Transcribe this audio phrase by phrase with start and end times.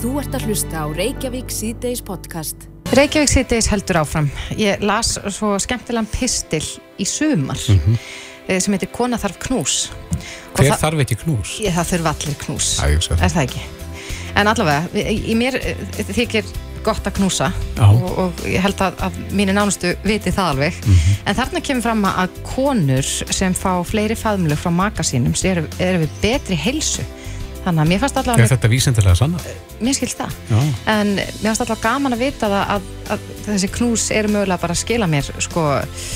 [0.00, 2.62] Þú ert að hlusta á Reykjavík síðdeis podcast.
[2.96, 4.30] Reykjavík síðdeis heldur áfram.
[4.56, 6.62] Ég las svo skemmtilegan pistil
[6.96, 8.60] í sumar mm -hmm.
[8.64, 9.90] sem heitir Kona þarf knús.
[10.56, 11.60] Hver þarf ekki knús?
[11.60, 12.80] Ég, það þurfa allir knús.
[12.80, 13.60] Æ, er það ekki?
[14.36, 15.76] En allavega, í, mér eh,
[16.08, 16.44] þykir
[16.82, 20.74] gott að knúsa og, og ég held að, að mínu nánustu viti það alveg.
[20.80, 21.28] Mm -hmm.
[21.28, 26.10] En þarna kemur fram að konur sem fá fleiri faðmlug frá makasínum eru, eru við
[26.22, 27.04] betri helsu
[27.64, 29.36] þannig að mér fannst alltaf Er þetta vísendilega sann?
[29.80, 30.58] Mér skilst það, Já.
[30.94, 34.76] en mér fannst alltaf gaman að vita það að, að þessi knús eru mögulega bara
[34.76, 36.10] að skila mér sko uh,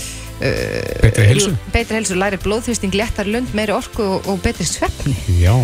[1.04, 1.54] Betri helsu?
[1.74, 5.54] Betri helsu, læri blóðþvisting, lettar lund, meiri orku og, og betri svefni Já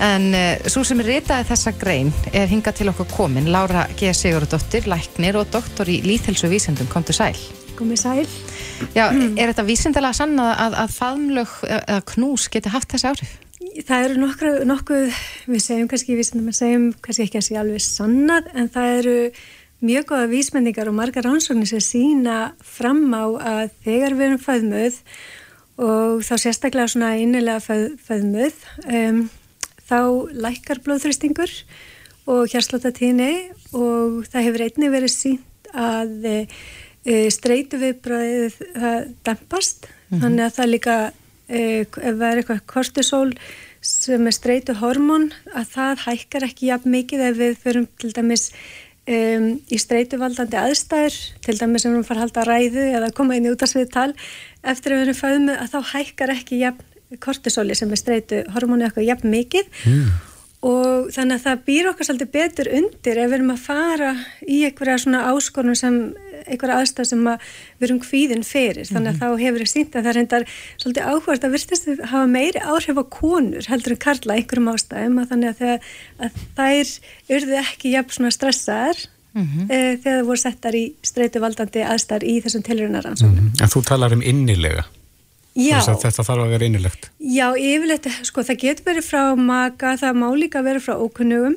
[0.00, 4.14] En uh, svo sem er ritaði þessa grein er hingað til okkur komin Laura G.
[4.16, 7.36] Sigurðardóttir, læknir og doktor í líðhelsu vísendum, kom til sæl
[7.76, 8.24] Komið sæl
[8.96, 13.36] Já, er þetta vísendilega sann að, að, að faðmlög eða knús geti haft þessi áhrif?
[13.60, 15.16] Það eru nokkru, nokkuð,
[15.52, 19.16] við segjum kannski, við segjum kannski ekki að sé alveg sannad, en það eru
[19.84, 24.98] mjög goða vísmendingar og margar rannsóknir sem sína fram á að þegar við erum fæðmöð
[25.80, 28.64] og þá sérstaklega svona innilega fæð, fæðmöð,
[28.96, 29.22] um,
[29.92, 30.00] þá
[30.46, 31.54] lækkar blóðþristingur
[32.32, 33.32] og hjarslótatíni
[33.76, 36.36] og það hefur einni verið sínt að e,
[37.04, 40.20] e streitu viðbræðið það dampast, mm -hmm.
[40.24, 41.19] þannig að það líka Eh,
[41.50, 43.32] ef það er eitthvað kortisol
[43.80, 48.46] sem er streytu hormón að það hækkar ekki jafn mikið ef við förum til dæmis
[49.08, 53.48] um, í streytuvaldandi aðstæður til dæmis ef við farum að halda ræðu eða koma inn
[53.48, 54.10] í útastviði tal
[54.62, 58.86] eftir að við erum fæðum að þá hækkar ekki jafn kortisoli sem er streytu hormónu
[58.86, 59.70] eitthvað jafn mikið.
[59.88, 60.10] Mm
[60.60, 64.10] og þannig að það býr okkar svolítið betur undir ef við erum að fara
[64.44, 65.96] í einhverja svona áskorun sem
[66.46, 67.46] einhverja aðstæð sem að
[67.78, 69.38] við erum hvíðin fyrir þannig að -hmm.
[69.38, 70.44] þá hefur ég sínt að það reyndar
[70.82, 75.18] svolítið áhvert að virtist að hafa meiri áhrif á konur heldur en karla einhverjum ástæðum
[75.22, 75.80] að þannig að, þegar,
[76.20, 76.88] að þær
[77.36, 79.02] urðu ekki jafn svona stressaðar
[79.34, 79.66] mm -hmm.
[80.02, 83.44] þegar það voru settar í streytu valdandi aðstæðar í þessum tilrunaransóknum.
[83.44, 83.62] Mm -hmm.
[83.62, 84.84] En þú talar um innilega
[85.54, 90.28] þetta þarf að vera innilegt Já, yfirleitt, sko, það getur verið frá maka, það má
[90.36, 91.56] líka verið frá ókunnugum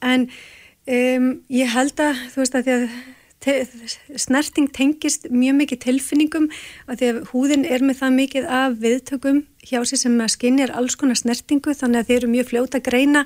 [0.00, 0.28] en
[0.86, 2.84] um, ég held að, þú veist að því að
[3.40, 3.54] te
[4.20, 6.48] snerting tengist mjög mikið tilfinningum
[6.86, 10.72] að því að húðin er með það mikið af viðtökum hjá sér sem að skinnir
[10.76, 13.24] alls konar snertingu þannig að þeir eru mjög fljóta að greina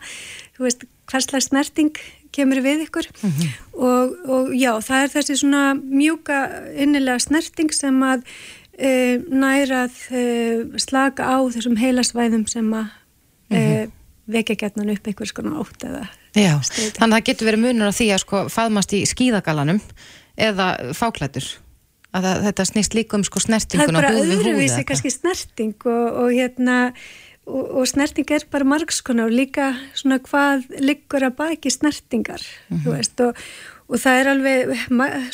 [0.58, 1.98] veist, hverslega snerting
[2.34, 3.52] kemur við ykkur mm -hmm.
[3.74, 6.38] og, og já, það er þessi svona mjúka
[6.74, 8.24] innilega snerting sem að
[8.78, 10.22] e, nærað e,
[10.78, 12.86] slaka á þessum heilasvæðum sem að
[13.50, 13.90] e, mm -hmm.
[14.26, 17.98] vekja getnan upp einhvers konar ótt eða Já, þannig að það getur verið munur á
[17.98, 19.82] því að sko faðmast í skíðagalanum
[20.34, 21.46] eða fáklætur
[22.14, 24.08] að það, þetta snýst líka um sko snertingun og við húð.
[24.08, 26.78] Það er bara öðruvísi kannski snerting og, og hérna
[27.44, 32.76] og, og snerting er bara margskonar og líka svona hvað liggur að baki snertingar, mm
[32.76, 32.84] -hmm.
[32.84, 33.44] þú veist og
[33.84, 34.70] og það er alveg,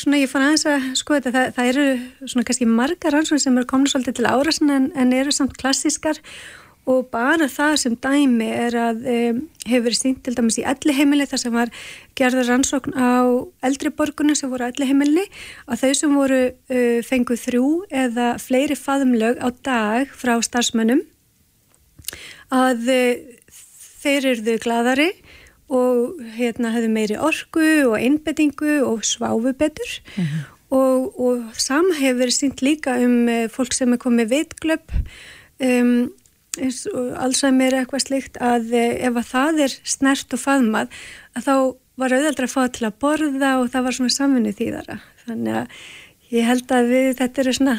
[0.01, 1.85] svona ég fann aðeins að sko þetta, það, það eru
[2.25, 6.19] svona kannski margar rannsóknir sem er komin svolítið til árasin en, en eru samt klassískar
[6.19, 10.95] og bara það sem dæmi er að um, hefur verið sínt til dæmis í elli
[10.97, 11.71] heimili þar sem var
[12.17, 15.25] gerða rannsókn á eldri borgunum sem voru elli heimili
[15.67, 17.67] að þau sem voru uh, fenguð þrjú
[18.03, 21.03] eða fleiri faðumlög á dag frá starfsmönnum
[22.51, 23.13] að uh,
[24.01, 25.11] þeir eruðu gladari
[25.71, 30.41] og hérna hefðu meiri orku og einbettingu og sváfu betur mm -hmm.
[30.69, 34.91] og, og sama hefur verið sínt líka um uh, fólk sem er komið veitglöp
[35.61, 36.11] um,
[36.59, 40.97] alls að mér er eitthvað slikt að uh, ef að það er snert og faðmað
[41.37, 41.53] að þá
[42.01, 44.97] var auðvitað að fá til að borða og það var svona samvinni þýðara.
[45.23, 45.79] Þannig að
[46.35, 47.77] ég held að við þetta eru svona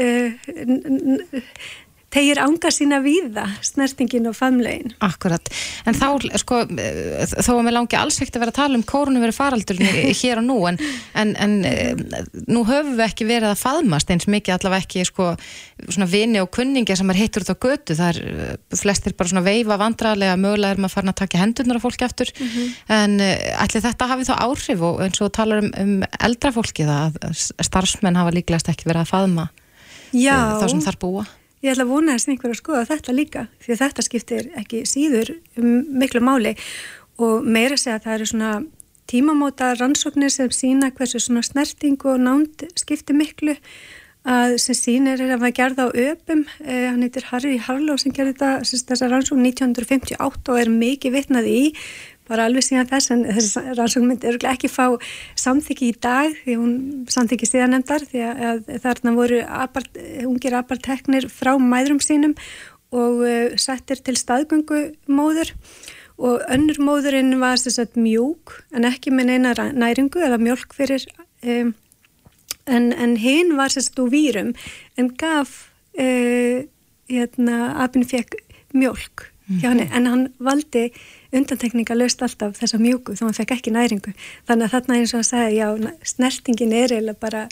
[0.00, 0.30] uh,
[2.10, 4.94] tegir ánga sína víða snertingin og famlegin.
[5.04, 5.46] Akkurat,
[5.86, 6.06] en þá
[6.42, 9.90] sko þó að mér langi alls ekkert að vera að tala um kórnumveri faraldurni
[10.20, 10.80] hér og nú en,
[11.14, 11.94] en, en eh,
[12.50, 15.30] nú höfum við ekki verið að faðmast eins mikið allavega ekki sko
[15.86, 19.32] svona vini og kunningi sem er hittur út á götu, það er eh, flestir bara
[19.32, 22.76] svona veifa vandrarlega, mögulega er maður farin að taka hendurnar af fólki aftur mm -hmm.
[22.98, 26.86] en allir eh, þetta hafi þá áhrif og eins og talar um, um eldra fólki
[26.90, 27.18] það
[27.62, 29.50] starfsmenn hafa líklegast ekki verið að faðma
[30.10, 30.58] Já.
[30.58, 31.26] þá sem þarf búa
[31.60, 34.82] Ég ætla að vona þess einhver að skoða þetta líka því að þetta skiptir ekki
[34.88, 36.54] síður um miklu máli.
[37.20, 38.52] Og meira segja að það eru svona
[39.10, 43.56] tímamóta rannsóknir sem sína hversu svona snerting og nánd skiptir miklu
[44.28, 48.12] að sem sínir er að maður gerða á öpum, eh, hann heitir Harry Harlow sem
[48.12, 51.62] gerði þetta þessar rannsókn 1958 og er mikið vitnað í
[52.30, 54.84] bara alveg síðan þess en þessi rannsókn myndi örgulega ekki fá
[55.40, 56.74] samþyggi í dag því hún
[57.10, 62.36] samþyggi síðanemdar því að þarna voru apart, ungir aparteknir frá mæðrum sínum
[62.90, 65.54] og uh, settir til staðgöngu móður
[66.20, 71.06] og önnur móðurinn var sagt, mjúk en ekki með neina næringu eða mjölk fyrir
[71.42, 71.72] um,
[72.66, 74.52] en, en hinn var sérst úr výrum
[75.00, 76.66] en gaf uh,
[77.10, 78.38] hérna, apinn fekk
[78.76, 80.90] mjölk hjá henni, en hann valdi
[81.36, 84.14] undantekninga löst alltaf þessa mjúku þó hann fekk ekki næringu.
[84.48, 87.46] Þannig að þarna eins og að segja, já, snertingin er eða bara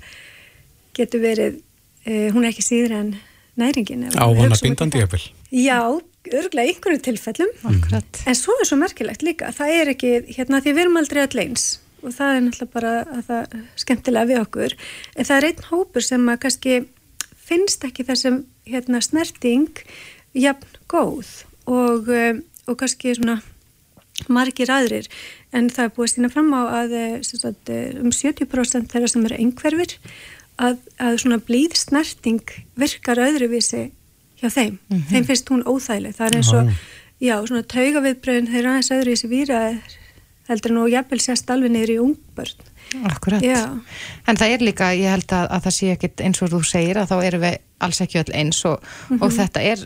[0.98, 3.10] getur verið uh, hún er ekki síður en
[3.58, 5.22] næringin Á hann að bindandi eppil?
[5.54, 5.80] Já,
[6.28, 7.52] örglega einhverju tilfellum.
[7.62, 8.02] Mm.
[8.26, 11.42] en svo er svo merkilegt líka það er ekki, hérna því við erum aldrei all
[11.44, 14.74] eins og það er náttúrulega bara það skemmtilega við okkur.
[15.16, 16.76] En það er einn hópur sem að kannski
[17.48, 19.82] finnst ekki þessum hérna, snerting
[20.36, 21.30] jafn góð
[21.66, 23.40] og, um, og kannski svona
[24.26, 25.06] margir aðrir
[25.54, 29.26] en það er búið sína fram á að eh, sagt, eh, um 70% þeirra sem
[29.28, 29.94] eru einhverfir
[30.58, 32.42] að, að svona blíð snerting
[32.78, 33.90] virkar öðruvísi
[34.40, 34.78] hjá þeim.
[34.78, 35.06] Mm -hmm.
[35.10, 36.16] Þeim finnst hún óþægileg.
[36.16, 36.72] Það er eins og,
[37.20, 39.60] já, svona taugaviðbröðin þeir eru aðeins öðruvísi výra
[40.48, 42.68] heldur nú jafnvel sérst alveg niður í ungbörn.
[43.04, 43.42] Akkurat.
[43.44, 43.68] Já.
[44.26, 47.00] En það er líka, ég held að, að það sé ekkit eins og þú segir
[47.00, 49.22] að þá eru við alls ekki öll eins og, mm -hmm.
[49.24, 49.84] og þetta er,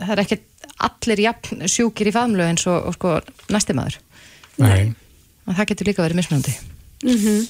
[0.00, 0.46] það er ekkit
[0.82, 3.18] allir jafn sjúkir í faðmlu eins og, og sko
[3.52, 3.98] næstimaður.
[4.58, 4.94] Nei.
[5.46, 6.54] Og það getur líka verið mismunandi.
[7.04, 7.48] Mm -hmm.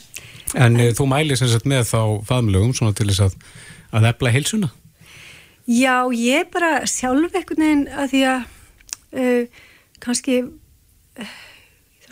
[0.55, 3.37] En e, þú mæli sem sagt með þá faðmlugum svona til þess að,
[3.93, 4.71] að efla heilsuna?
[5.67, 8.41] Já, ég bara sjálf ekkert neginn að því að
[9.17, 9.45] uh,
[10.05, 11.35] kannski uh,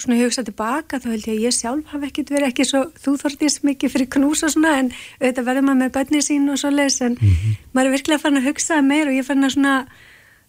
[0.03, 3.17] svona hugsa tilbaka þá held ég að ég sjálf hafi ekkert verið ekki svo þú
[3.21, 4.89] þortist mikið fyrir knús og svona en
[5.21, 7.59] auðvitað verður maður með bönni sín og svo les en mm -hmm.
[7.73, 9.87] maður er virkilega farin að hugsa meir og ég farin að svona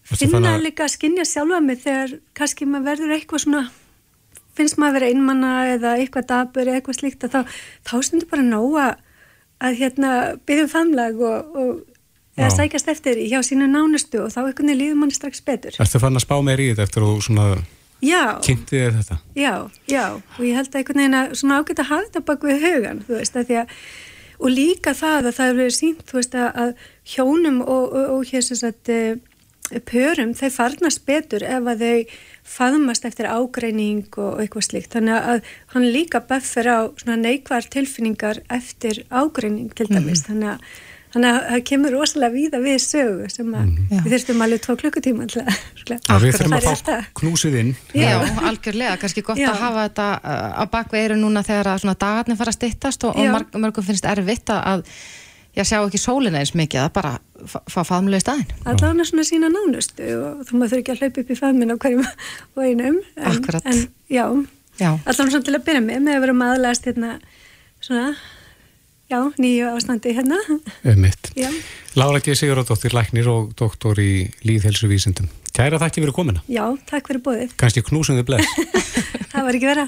[0.09, 3.63] finna líka að skinja sjálfa mig þegar kannski maður verður eitthvað svona
[4.57, 7.55] finnst maður að vera einmanna eða eitthvað dabur eða eitthvað slíkt að þá,
[7.87, 8.87] þá stundur bara nóga
[9.63, 10.11] að hérna
[10.45, 11.71] byggjum famlag og, og
[12.37, 12.55] eða Já.
[12.57, 15.77] sækast eftir hjá sínu nánustu og þá einhvern veginn líður manni strax betur.
[15.81, 17.49] Erstu fann að spá meir í þetta eftir og svona
[18.97, 19.19] þetta?
[19.39, 19.53] Já,
[19.87, 22.65] já og ég held að einhvern veginn að svona ágætt að hafa þetta bak við
[22.67, 23.77] hugan, þú veist, að því að
[24.43, 26.73] og líka það að það er verið sínt, þú veist, að
[27.13, 29.21] hjónum og, og, og hér sem sagt eh,
[29.81, 32.15] pörum, þau farnast betur ef að þau
[32.53, 36.79] faðmast eftir ágreining og eitthvað slíkt þannig að hann líka buffer á
[37.15, 40.27] neikvar tilfinningar eftir ágreining til dæmis mm.
[40.27, 40.73] þannig að
[41.13, 43.89] Þannig að það kemur rosalega víða við sögu sem að mm.
[44.01, 45.59] við þurftum alveg tvo klukkutíma alltaf.
[45.85, 47.69] Já, við þurfum að fá knúsið inn.
[47.93, 49.51] Já, Já algjörlega, kannski gott Já.
[49.51, 53.61] að hafa þetta uh, á bakveiru núna þegar að dagarnir fara að stittast og, og
[53.61, 54.87] mörgum finnst erfitt að
[55.57, 57.13] ég sjá ekki sólina eins mikið að bara
[57.69, 58.53] fá faðmulega í staðin.
[58.65, 61.81] Allavega svona sína nánustu og þú maður þurfi ekki að hlaupa upp í faðmina á
[61.83, 62.05] hverjum
[62.55, 63.01] og einum.
[63.17, 63.67] En, Akkurat.
[63.69, 64.25] En já,
[64.79, 64.89] já.
[64.93, 67.11] allavega svona til að byrja með, með að vera maðurlegast hérna
[67.83, 68.07] svona,
[69.11, 70.39] já, nýju ástandi hérna.
[70.87, 71.31] Ömmitt.
[71.99, 72.33] Lára G.
[72.39, 75.29] Sigurðardóttir, læknir og doktor í líðhelsuvísindum.
[75.53, 76.41] Kæra þakki fyrir komina.
[76.49, 77.53] Já, takk fyrir bóðið.
[77.61, 78.57] Kanski knúsum þið bless.
[79.35, 79.87] Það var ekki vera.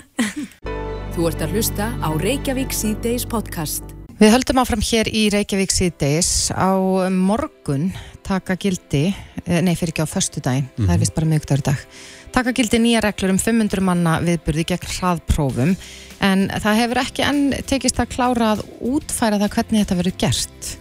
[1.15, 3.94] Þú ert að hlusta á Reykjavík C-Days podcast.
[4.15, 6.71] Við höldum áfram hér í Reykjavík síðdeis á
[7.11, 7.89] morgun
[8.23, 9.09] taka gildi,
[9.43, 10.85] eh, nei fyrir ekki á förstu daginn, mm -hmm.
[10.87, 11.03] það er mhm.
[11.03, 11.77] vist bara miðugdagur dag
[12.35, 15.75] taka gildi nýja reglur um 500 manna viðburði gegn hraðprófum
[16.25, 20.77] en það hefur ekki enn tekist að klára að útfæra það hvernig þetta verður gert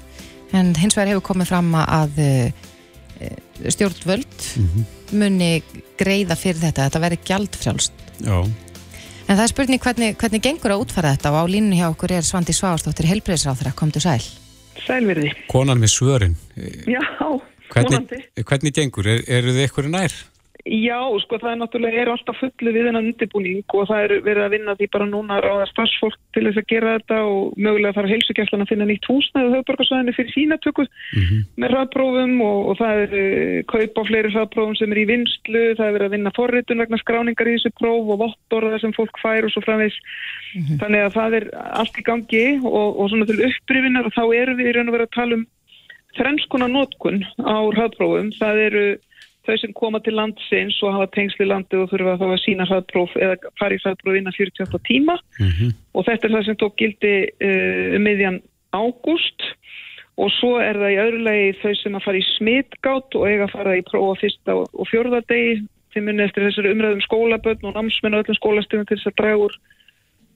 [0.52, 2.52] en hins vegar hefur komið fram að eh,
[3.70, 4.84] stjórnvöld mm -hmm.
[5.12, 5.62] muni
[5.98, 7.92] greiða fyrir þetta, þetta verður gjaldfrjálst
[8.24, 8.63] Já
[9.24, 12.12] En það er spurning hvernig, hvernig gengur að útfara þetta og á línu hjá okkur
[12.12, 14.20] er Svandi Svárstóttir helbreyðsráþur að komdu sæl.
[14.84, 15.30] Sælverði.
[15.48, 16.34] Konan með svörin.
[16.84, 17.00] Já,
[17.72, 18.12] hvernig,
[18.44, 19.08] hvernig gengur?
[19.08, 20.16] Er, eru þið eitthvað nær?
[20.64, 24.44] Já, sko það er náttúrulega er alltaf fullu við hennan undirbúning og það er verið
[24.46, 28.12] að vinna því bara núna ráða starfsfólk til þess að gera þetta og mögulega þarf
[28.14, 31.44] heilsugjastlan að finna nýtt húsnæðu höfðborgarsvæðinu fyrir sínatöku mm -hmm.
[31.60, 35.64] með hraðprófum og, og það er uh, kaup á fleiri hraðprófum sem er í vinstlu,
[35.76, 39.20] það er verið að vinna forritun vegna skráningar í þessu próf og vottorða sem fólk
[39.20, 40.78] fær og svo framvegs mm -hmm.
[40.80, 41.44] þannig að það er
[41.76, 44.96] allt í gangi og, og svona til upprifinnar og þá eru við í raun og
[44.96, 45.46] verið að tala um
[46.16, 48.86] þrennskona nótkun á hraðprófum, það eru
[49.44, 52.68] þau sem koma til landsins og hafa tengsli landi og þurfa að fá að sína
[52.68, 55.18] hraðpróf eða fara í hraðpróf innan 48 tíma.
[55.40, 55.74] Mm -hmm.
[55.94, 57.14] og þetta er það sem tók gildi
[57.48, 58.40] uh, um miðjan
[58.72, 59.40] ágúst.
[60.16, 63.44] Og svo er það í öðru lagi þau sem að fara í smitgátt og eiga
[63.44, 65.62] að fara í prófa fyrsta og fjörða degi.
[65.94, 69.42] Þeim munið eftir þessari umræðum skólaböldn og námsmenn og öllum skólastöðum til þess að draga
[69.46, 69.54] úr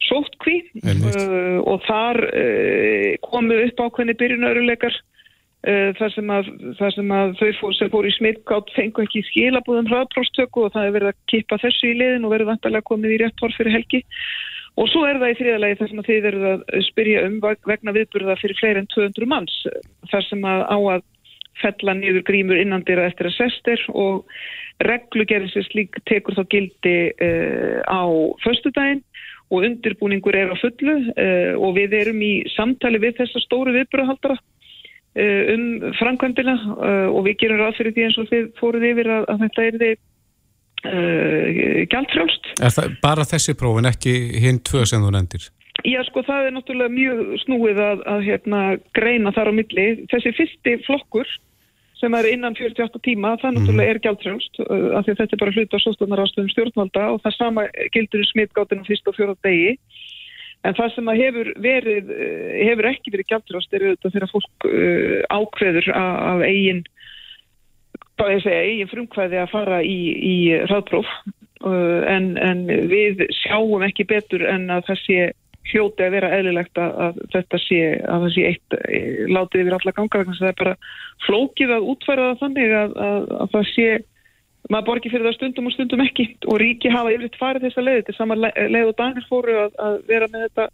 [0.08, 0.56] sóttkví.
[0.82, 5.17] Uh, og þar uh, komu upp ákveðni byrjunauruleikar Eh,
[5.66, 9.88] þar sem að, þar sem að þau fór, sem fór í smittgátt fengu ekki skilabúðum
[9.90, 13.18] hraðprófstöku og það er verið að kippa þessu í liðin og verið vantarlega komið í
[13.24, 14.04] rétt horf fyrir helgi.
[14.78, 17.94] Og svo er það í þriðalagi þar sem að þið verið að spyrja um vegna
[17.96, 19.56] viðburða fyrir fleiri en 200 manns
[20.12, 21.06] þar sem að á að
[21.58, 24.28] fella niður grímur innandira eftir að sestir og
[24.86, 28.06] reglugerðin sem slík tekur þá gildi uh, á
[28.44, 29.02] föstudaginn
[29.48, 34.38] og undirbúningur er á fullu uh, og við erum í samtali við þessa stóru viðbröðhaldara
[34.38, 34.57] uh,
[35.54, 35.64] um
[35.98, 36.54] framkvæmdina
[37.10, 39.78] og við gerum ráð fyrir því eins og þið fóruð yfir að, að þetta er
[39.82, 39.96] þið
[41.90, 42.52] gæltfrjálst.
[42.62, 45.48] Er það bara þessi prófin, ekki hinn tvö sem þú nefndir?
[45.87, 48.62] Já, sko, það er náttúrulega mjög snúið að, að hérna,
[48.98, 49.87] greina þar á milli.
[50.10, 51.28] Þessi fyrsti flokkur
[51.98, 55.42] sem er innan 48 tíma, það náttúrulega er gjaldfrjálst uh, af því að þetta er
[55.42, 59.72] bara hlut á sóstunarástöðum stjórnvalda og það sama gildur um smittgátinu fyrst og fjórat degi
[60.66, 65.18] en það sem hefur verið uh, hefur ekki verið gjaldfrjálst er auðvitað þegar fólk uh,
[65.38, 66.84] ákveður af eigin
[68.18, 70.36] segja, eigin frumkvæði að fara í, í
[70.66, 71.10] hraðpróf.
[71.62, 75.20] Uh, en, en við sjáum ekki betur en að það sé
[75.68, 78.76] hljóti að vera eðlilegt að, að þetta sé að það sé eitt
[79.28, 80.76] látið yfir alla ganga vegna það er bara
[81.26, 83.88] flókið að útfæra það þannig að, að, að það sé
[84.68, 86.26] maður borgir fyrir það stundum og stundum ekki.
[86.46, 88.00] Og ríki hafa yfirleitt farið þessa leið.
[88.00, 90.68] Þetta er sama leið og Danir fóru að vera með þetta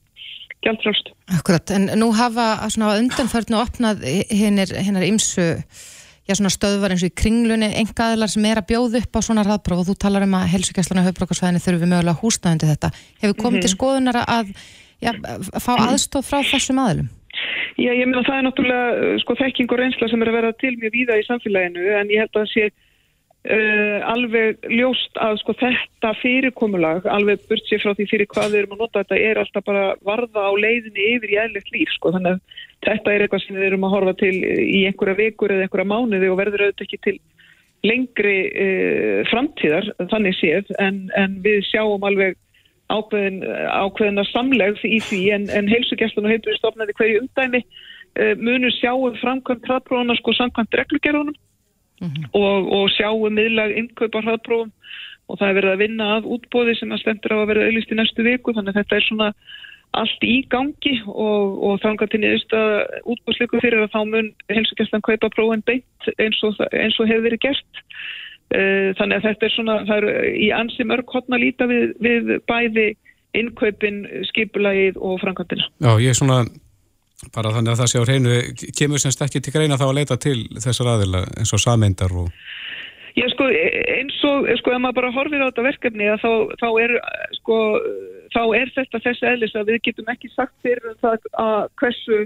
[0.65, 5.45] gæltrálst Akkurat, en nú hafa undanförnu opnað hinnar ymsu
[6.25, 9.45] já, svona stöðvar eins og í kringlunni engaðilar sem er að bjóða upp á svona
[9.47, 12.91] raðbróf og þú talar um að helsugæslan á höfbrókarsvæðinu þurfum við mögulega húsnæðandi þetta.
[13.21, 13.67] Hefur komið mm -hmm.
[13.67, 13.77] til mhm.
[13.77, 14.47] skoðunar að
[15.05, 15.11] já,
[15.61, 17.09] fá aðstof frá þessum aðlum?
[17.77, 20.75] Já, ég meina það er náttúrulega sko þekking og reynsla sem er að vera til
[20.79, 21.81] mjög víða í samfélaginu.
[22.01, 22.65] En ég held að það sé
[23.45, 28.61] uh, alveg ljóst að sko þetta fyrirkomulag, alveg burt sér frá því fyrir hvað við
[28.63, 32.15] erum að nota þetta er alltaf bara varða á leiðinni yfir í eðlert líf sko.
[32.15, 35.67] Þannig að þetta er eitthvað sem við erum að horfa til í einhverja vikur eða
[35.67, 37.17] einhverja mánuði og verður auðvitað ekki til
[37.85, 40.75] lengri uh, framtíðar þannig séð.
[40.81, 42.39] En, en við sjáum alveg
[42.93, 43.41] ákveðin,
[43.73, 45.25] ákveðina samlegð í því.
[45.37, 51.37] En, en heilsugjastlun og heilbúristofnaði hverju umdæmi uh, munur sjáum framkvæmt hraðprófuna sko samkvæmt reglugerðunum
[52.05, 52.31] mm -hmm.
[52.41, 54.73] og, og sjáum miðlag innkaup á hraðprófum
[55.29, 57.93] og það er verið að vinna að útbóði sem að stendur á að vera auðlist
[57.93, 59.29] í næstu viku þannig að þetta er svona
[59.95, 62.69] allt í gangi og, og þangatinni auðvitað
[63.13, 67.45] útbóðsleiku fyrir að þá mun heilsugjastlan kaupa prófin beint eins og, eins og hefur verið
[67.47, 67.83] gert
[68.53, 72.93] Eh, þannig að þetta er svona, eru í ansi mörg hotna líta við, við bæði
[73.35, 75.67] innkaupin, skipulagið og framkvæmtina.
[75.83, 76.45] Já, ég er svona
[77.35, 78.39] bara þannig að það sé á hreinu
[78.79, 82.31] kemur semst ekki til greina þá að leita til þessar aðila eins og sameindar og
[83.15, 86.95] Já, sko, eins og, sko, ef maður bara horfir á þetta verkefni þá, þá er,
[87.39, 87.59] sko,
[88.35, 92.25] þá er þetta þessi eðlis að við getum ekki sagt fyrir það að hversu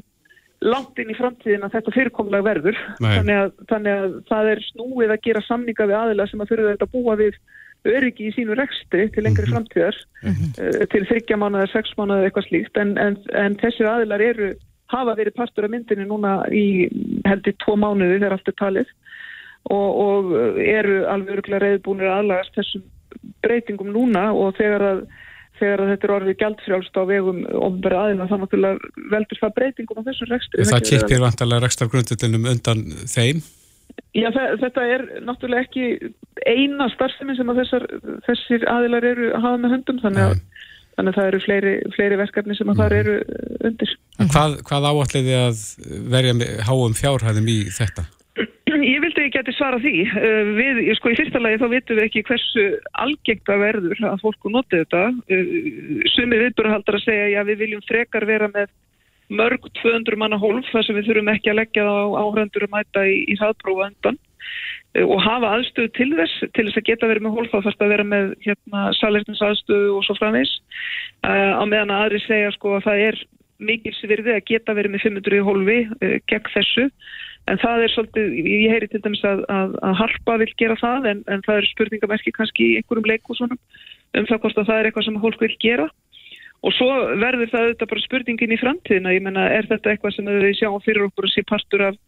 [0.64, 5.12] langt inn í framtíðin að þetta fyrirkomlag verður þannig að, þannig að það er snúið
[5.12, 7.36] að gera samninga við aðila sem að fyrir þetta búa við
[7.88, 9.54] öryggi í sínu rekstri til lengri -hmm.
[9.54, 10.86] framtíðar mm -hmm.
[10.94, 14.48] til þryggja mánuða, sex mánuða eitthvað slíkt en, en, en þessir aðilar eru
[14.92, 16.88] hafa verið partur af myndinu núna í
[17.28, 18.92] heldur tvo mánuði þegar allt er talið
[19.68, 22.86] og, og eru alveg öruglega reyðbúinir aðlagast þessum
[23.44, 25.02] breytingum núna og þegar að
[25.58, 30.06] þegar þetta er orðið gældfrjálst á vegum ofnbæri aðeina þá náttúrulega veldur það breytingum á
[30.08, 30.66] þessum rekstri.
[30.68, 33.42] Það kippir vantarlega rekstargrundillinum undan þeim?
[34.16, 36.12] Já, þetta er náttúrulega ekki
[36.46, 37.86] eina starfsemi sem að þessar,
[38.28, 40.42] þessir aðilar eru að hafa með höndum þannig að,
[40.98, 43.00] þannig að það eru fleiri, fleiri verkefni sem að það mhm.
[43.00, 43.96] eru undir.
[44.18, 45.60] Hvað, hvað áalliði að
[46.14, 48.08] verja háum fjárhæðum í þetta?
[48.68, 49.94] Ég vildi ekki að svara því.
[50.10, 52.66] Uh, við, sko, í fyrsta lagi þá vitum við ekki hversu
[53.02, 55.06] algengt að verður að fólku noti þetta.
[55.30, 58.74] Uh, sumi viðbúrahaldar að segja, já við viljum frekar vera með
[59.28, 62.74] mörg 200 manna hólf þar sem við þurfum ekki að leggja það á áhrandur að
[62.74, 64.20] mæta í, í hraðprófa undan
[64.96, 67.86] og hafa aðstöðu til þess, til þess að geta verið með hólf þá þarf það
[67.86, 70.54] að vera með hérna, salertins aðstöðu og svo framvegs.
[71.28, 73.20] Á meðan að aðri segja sko að það er
[73.68, 75.78] mikils virði að geta verið með 500 hólfi
[76.30, 76.88] gegn þessu.
[77.48, 81.06] En það er svolítið, ég heyri til dæmis að, að, að Harpa vil gera það
[81.12, 83.56] en, en það er spurningamerki kannski í einhverjum leikúsunum
[84.18, 85.88] um það hvort að það er eitthvað sem fólk vil gera.
[86.66, 86.90] Og svo
[87.22, 90.82] verður það auðvitað bara spurningin í framtíðina, ég menna er þetta eitthvað sem við sjáum
[90.82, 91.98] fyrir okkur að sé partur af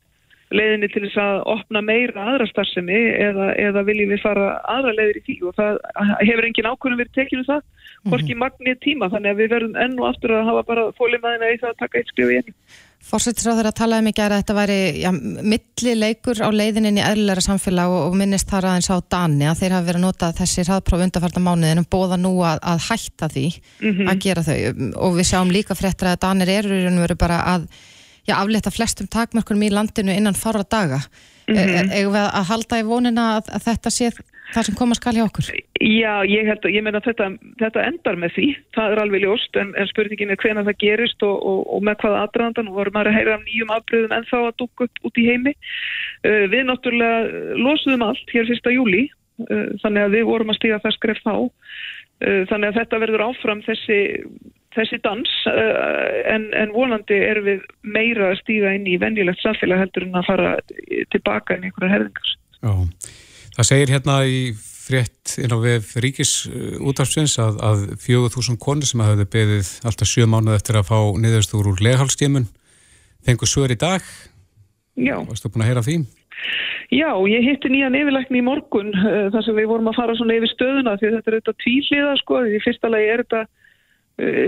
[0.51, 5.21] leiðinni til þess að opna meira aðra starfsemi eða, eða viljum við fara aðra leiðir
[5.21, 5.81] í því og það
[6.27, 7.65] hefur engin ákvörðum verið tekinu það,
[8.09, 8.45] hvorki mm -hmm.
[8.45, 11.75] magnið tíma þannig að við verðum enn og aftur að hafa bara fólimaðina í það
[11.75, 12.57] að taka eitt skrif í enn.
[13.01, 17.95] Fórsettisráður að talaði mikið að þetta væri ja, milli leikur á leiðinni í eðlilega samfélag
[17.95, 21.05] og, og minnist þar aðeins á Dani að þeir hafa verið að nota þessi hraðpróf
[21.07, 24.11] undarfarta mánuðin og bóða nú að, að hætta því mm -hmm.
[24.11, 24.59] að gera þau
[25.07, 27.67] og við sjáum líka fréttir að Danir eru veru bara að
[28.31, 31.03] já, afleta flestum takmörkunum í landinu innan fara daga.
[31.51, 31.91] Mm -hmm.
[31.91, 34.11] e, e, við að halda í vonina að, að þetta sé
[34.55, 35.49] það sem koma skal hjá okkur?
[35.81, 37.29] Já, ég held að, ég meina þetta,
[37.61, 38.47] þetta endar með því,
[38.77, 42.03] það er alveg ljóst en, en spurningin er hvena það gerist og, og, og með
[42.03, 45.21] hvaða aðdraðandan og vorum að heyra um nýjum afbröðum en þá að dukka upp út
[45.21, 45.55] í heimi.
[46.27, 50.81] Uh, við náttúrulega losuðum allt hér fyrsta júli uh, þannig að við vorum að stíga
[50.85, 51.35] það skref þá.
[52.21, 54.01] Uh, þannig að þetta verður áfram þessi
[54.77, 60.07] þessi dans en, en volandi er við meira að stíga inn í venjulegt samfélag heldur
[60.07, 60.53] en að fara
[61.15, 62.35] tilbaka inn í einhverja herðingar.
[62.61, 62.73] Já.
[63.57, 64.43] Það segir hérna í
[64.91, 66.33] frétt inn á vef Ríkis
[66.83, 71.69] útafsins að, að 4.000 konur sem hafði beðið alltaf 7 mánuð eftir að fá niðurstur
[71.71, 72.49] úr leghálstímun
[73.27, 74.07] fengur sögur í dag.
[74.99, 75.17] Já.
[75.29, 76.01] Varstu búin að heyra því?
[76.91, 80.37] Já, ég hitti nýjan yfirleikni í morgun uh, þar sem við vorum að fara svona
[80.41, 83.43] yfir stöðuna því þetta er auðvitað tvíliða sko í fyrsta lagi er þetta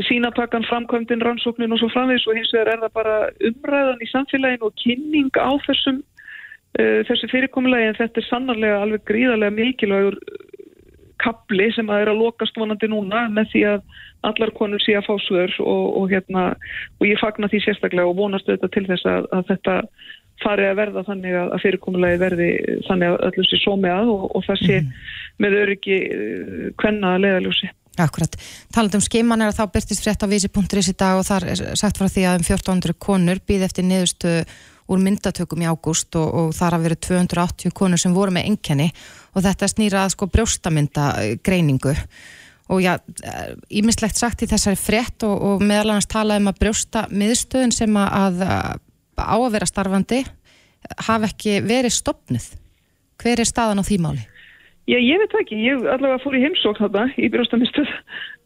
[0.09, 3.17] sínatakkan, framkvæmdinn, rannsóknin og svo framvegs og hins vegar er það bara
[3.49, 9.05] umræðan í samfélagin og kynning á þessum uh, þessu fyrirkomulegi en þetta er sannarlega alveg
[9.09, 10.49] gríðarlega mikilvægur uh,
[11.23, 15.07] kapli sem að er að lokast vonandi núna með því að allar konur sé að
[15.09, 16.49] fá svör og, og, hérna,
[17.01, 19.77] og ég fagna því sérstaklega og vonast þetta til þess að, að þetta
[20.43, 22.49] fari að verða þannig að fyrirkomulegi verði
[22.89, 24.91] þannig að öllum sé sómi að og, og það sé mm.
[25.45, 25.99] með öryggi
[26.83, 27.71] hvenna uh, leðaljósi.
[28.01, 28.37] Akkurat.
[28.73, 31.63] Taland um skeiman er að þá byrtist frétt á vísi.is í dag og þar er
[31.77, 34.37] sagt frá því að um 1400 konur býð eftir niðurstu
[34.93, 38.89] úr myndatökum í ágúst og, og þar að veru 280 konur sem voru með enkenni
[39.37, 41.93] og þetta snýra að sko brjóstamyndagreiningu
[42.73, 42.97] og já,
[43.69, 47.97] ímislegt sagt í þessari frétt og, og meðal annars talaði um að brjósta miðstöðun sem
[48.01, 48.43] að
[49.21, 50.23] á að vera starfandi
[51.07, 52.47] hafa ekki verið stopnuð.
[53.23, 54.25] Hver er staðan á því máli?
[54.91, 55.59] Já, ég veit ekki.
[55.63, 57.91] Ég allavega fór í heimsókn þarna í brjóstamiðstöð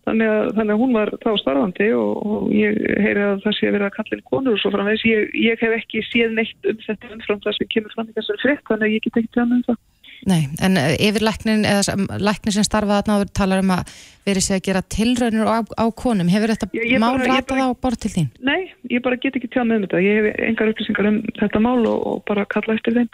[0.07, 3.75] Þannig þannig að hún var þá starfandi og, og ég heyri að það sé að
[3.75, 5.03] vera inn konur og svo framvegs.
[5.09, 8.43] Ég, ég hef ekki séð neitt um þetta umfram það sem kemur fram í þessari
[8.45, 9.81] frétt, þannig að ég get ekki tjána um það.
[10.27, 13.93] Nei, en eh, yfir læknin, eða læknin sem starfaði að náður talar um að
[14.31, 16.31] verið sé að gera tilraunir á, á konum.
[16.31, 18.33] Hefur þetta já, mál bara, ratað á borð til þín?
[18.47, 18.61] Nei,
[18.95, 20.07] ég bara get ekki tjána um þetta.
[20.07, 23.11] Ég hef engar upplýsingar um þetta mál og, og bara kalla eftir þeim.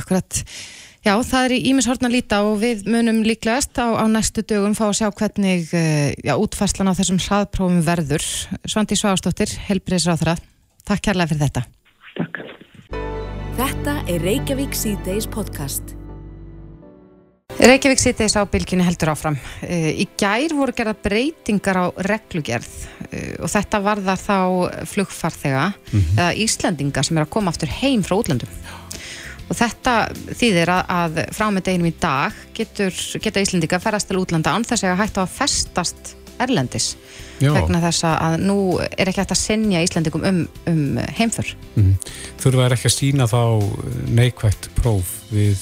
[0.00, 0.42] Akkurat.
[1.06, 4.88] Já, það er í Ímishortna líta og við munum líklegast á, á næstu dögum fá
[4.88, 8.24] að sjá hvernig eh, já, útfærslan á þessum hraðprófum verður.
[8.66, 10.34] Svandi Sváastóttir, helbriðsráþra,
[10.88, 11.62] takk kærlega fyrir þetta.
[12.18, 12.40] Takk.
[13.58, 15.94] Þetta er Reykjavík C-Days podcast.
[17.62, 19.38] Reykjavík C-Days á bylginni heldur áfram.
[19.62, 22.74] Eh, í gær voru gerða breytingar á reglugerð
[23.12, 24.36] eh, og þetta var það þá
[24.96, 26.18] flugfarþega mm -hmm.
[26.18, 28.50] eða Íslandinga sem er að koma aftur heim frá útlandum.
[28.66, 28.77] Já
[29.48, 29.94] og þetta
[30.36, 34.66] þýðir að, að frá með deginum í dag getur, geta Íslendika ferast til útlanda án
[34.68, 36.92] þess að hætta að festast erlendis
[37.42, 37.50] Já.
[37.54, 41.92] vegna þess að nú er ekki hægt að senja Íslendikum um, um heimför mm.
[42.42, 43.42] Þurfa er ekki að sína þá
[44.14, 45.58] neikvægt próf við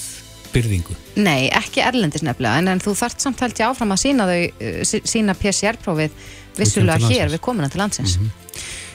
[0.53, 0.95] byrðingu?
[1.21, 4.39] Nei, ekki erlendis nefnilega en, en þú þart samt held ég áfram að sína þau
[4.41, 8.43] eh, sína PCR-prófið vissulega hér við komuna til landsins mm -hmm.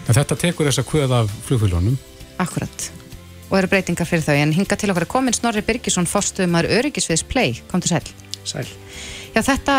[0.03, 1.97] En þetta tekur þess að kvöða af flugfélónum?
[2.43, 2.91] Akkurat
[3.53, 4.37] og eru breytingar fyrir þau.
[4.41, 8.07] En hinga til okkar er komin Snorri Birgisson fórstuðumar Öryggisviðs Play, kom til sæl
[8.49, 8.67] Sæl
[9.33, 9.75] Já þetta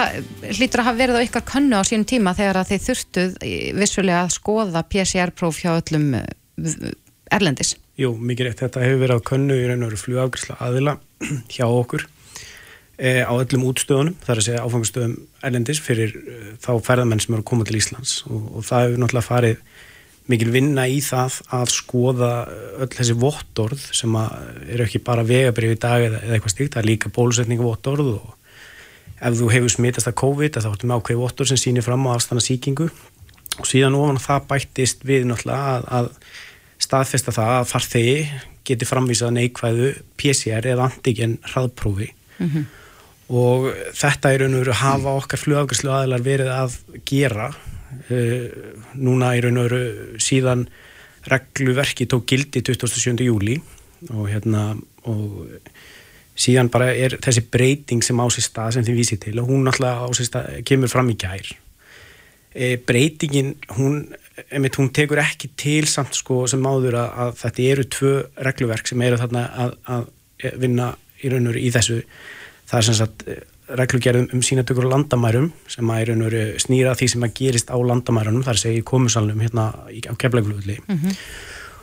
[0.55, 3.35] hlýtur að hafa verið á ykkar könnu á sínum tíma þegar að þið þurftuð
[3.77, 6.87] vissulega að skoða PCR-próf hjá öllum eh,
[7.33, 7.75] Erlendis.
[7.97, 10.95] Jú, mikið rétt, þetta hefur verið á könnu í raun og veru flugafgjörsla aðila
[11.53, 12.07] hjá okkur
[12.97, 17.37] e, á öllum útstöðunum, það er að segja áfangastöðum Erlendis fyrir e, þá ferðamenn sem
[17.37, 18.15] eru að koma til Íslands.
[18.25, 19.61] Og, og það hefur náttúrulega farið
[20.31, 22.31] mikil vinna í það að skoða
[22.79, 26.83] öll þessi vottorð sem eru ekki bara vegabrið í dag eða, eða eitthvað stíkt, það
[26.83, 28.29] er líka bólusetninga vottorð og
[29.23, 32.13] ef þú hefur smittast að COVID þá ertu með ákveð vottorð sem sýnir fram á
[32.15, 32.87] aðstanna síkingu
[33.59, 36.09] og síðan ofan það bættist við náttúrulega að, að
[36.83, 38.17] staðfesta það að farþegi
[38.67, 42.09] geti framvísað neikvæðu PCR eða antigen hraðprófi
[42.39, 42.65] mm -hmm.
[43.43, 47.51] og þetta er raun og veru að hafa okkar flugafgjörslu aðlar verið að gera
[48.93, 50.67] núna í raun og veru síðan
[51.29, 53.23] regluverki tók gildi 27.
[53.23, 53.59] júli
[54.11, 54.73] og hérna
[55.07, 55.47] og
[56.33, 60.07] síðan bara er þessi breyting sem ásist að sem þið vísið til og hún alltaf
[60.09, 61.51] ásist að kemur fram í gær
[62.53, 64.01] e, breytingin hún,
[64.49, 68.13] einmitt, hún tekur ekki til samt sko sem áður að, að þetta eru tvö
[68.49, 70.89] regluverk sem eru þarna að, að vinna
[71.21, 72.01] í raun og veru í þessu
[72.67, 73.27] það er sem sagt
[73.67, 77.77] reglugerðum um sínatökur á landamærum sem að er einhverju snýra því sem að gerist á
[77.79, 81.15] landamærunum, þar segir komusalunum hérna á keflægulugli mm -hmm.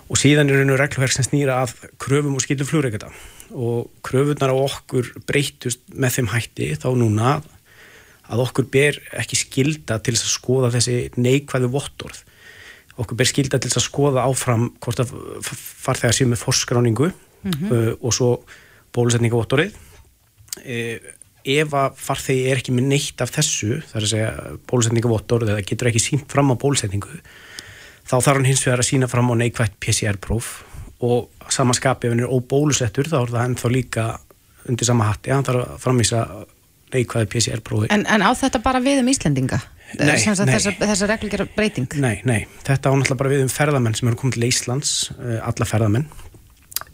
[0.09, 3.09] og síðan er einhverju regluverk sem snýra að kröfum og skilum flugreikata
[3.51, 7.43] og kröfunar á okkur breytust með þeim hætti þá núna
[8.31, 12.25] að okkur ber ekki skilda til að skoða þessi neikvæðu vottorð
[13.01, 15.15] okkur ber skilda til að skoða áfram hvort að
[15.47, 17.73] farþegar séu með forskráningu mm -hmm.
[17.73, 18.45] uh, og svo
[18.93, 20.99] bólusetninga vottorið uh,
[21.45, 25.65] ef að farþegi er ekki með neitt af þessu, það er að segja bólusetningavottor eða
[25.67, 27.21] getur ekki sínt fram á bólusetningu
[28.11, 30.53] þá þarf hann hins vegar að sína fram á neikvægt PCR-próf
[31.07, 34.07] og samanskapi ef hann er óbólusettur þá er það ennþá líka
[34.69, 36.25] undir sama hatti, hann þarf að framvísa
[36.91, 37.91] neikvæði PCR-prófi.
[37.95, 39.61] En, en á þetta bara við um Íslendinga?
[39.99, 40.19] Nei, nei.
[40.23, 41.89] Þessar þessa reglur breyting?
[42.03, 45.39] Nei, nei, þetta á náttúrulega bara við um ferðamenn sem eru komið til Íslands, eh,
[45.43, 46.07] alla ferðamenn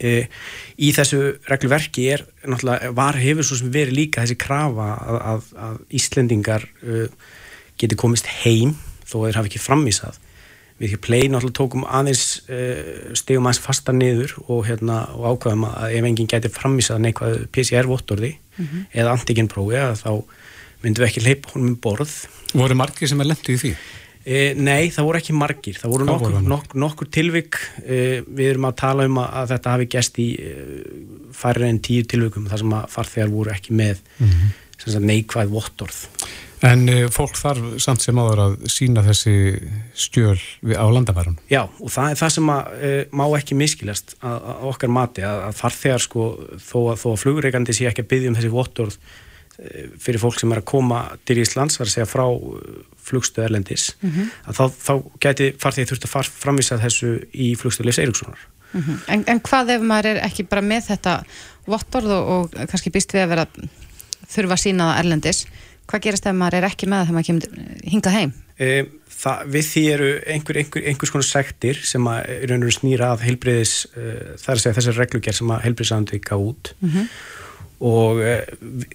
[0.03, 5.49] í þessu regluverki er náttúrulega, var hefur svo sem verið líka þessi krafa að, að,
[5.67, 7.07] að Íslendingar uh,
[7.77, 8.75] geti komist heim
[9.07, 10.19] þó að þeir hafi ekki framvísað
[10.77, 15.69] við ekki play náttúrulega tókum aðeins uh, stegum aðeins fasta niður og, hérna, og ákvæðum
[15.71, 18.89] að ef enginn geti framvísað neikvæð PCR-vottorði mm -hmm.
[18.93, 20.11] eða antigenprófi þá
[20.83, 22.13] myndum við ekki leipa honum um borð
[22.53, 23.71] Voru margir sem er lendið í því?
[24.27, 28.65] E, nei, það voru ekki margir, það voru nokkur, nokkur, nokkur tilvik, e, við erum
[28.67, 30.55] að tala um að, að þetta hafi gæst í e,
[31.37, 35.05] færri en tíu tilvikum þar sem að farþegar voru ekki með mm -hmm.
[35.07, 36.01] neikvæð vottorð.
[36.67, 39.35] En fólk þarf samt sem áður að sína þessi
[39.93, 40.41] stjöl
[40.73, 41.37] á landamærum?
[41.53, 42.65] Já, og það er það sem að
[43.13, 47.77] má ekki miskilast að, að okkar mati, að, að farþegar sko, þó að, að flugreikandi
[47.77, 48.99] sé ekki að byggja um þessi vottorð
[50.01, 52.25] fyrir fólk sem er að koma til Íslands, það er að segja frá
[53.07, 54.29] flugstöð Erlendis mm -hmm.
[54.49, 54.93] að þá, þá
[55.25, 58.39] geti farþegi þurft að far, framvisa þessu í flugstöð Leifs Eiríkssonar
[58.71, 58.97] mm -hmm.
[59.07, 61.23] en, en hvað ef maður er ekki bara með þetta
[61.67, 63.47] vottorð og, og kannski býst við að vera
[64.27, 65.45] þurfa að sína það Erlendis
[65.87, 67.47] hvað gerist ef maður er ekki með það þegar maður kemur
[67.91, 68.33] hingað heim?
[68.57, 68.67] E,
[69.21, 74.03] það, við því eru einhver, einhver, einhvers konar sektir sem að snýra af heilbriðis uh,
[74.03, 77.09] e, það er að segja þessar reglugjær sem að heilbriðsandvika út mm -hmm
[77.77, 78.41] og uh,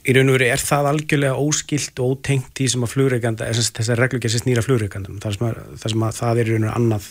[0.02, 4.00] í raun og veru er það algjörlega óskilt og ótengt í sem að flugreikanda, þessar
[4.00, 7.10] reglugjur sem snýra flugreikandum, þar sem, sem að það er í raun og veru annað,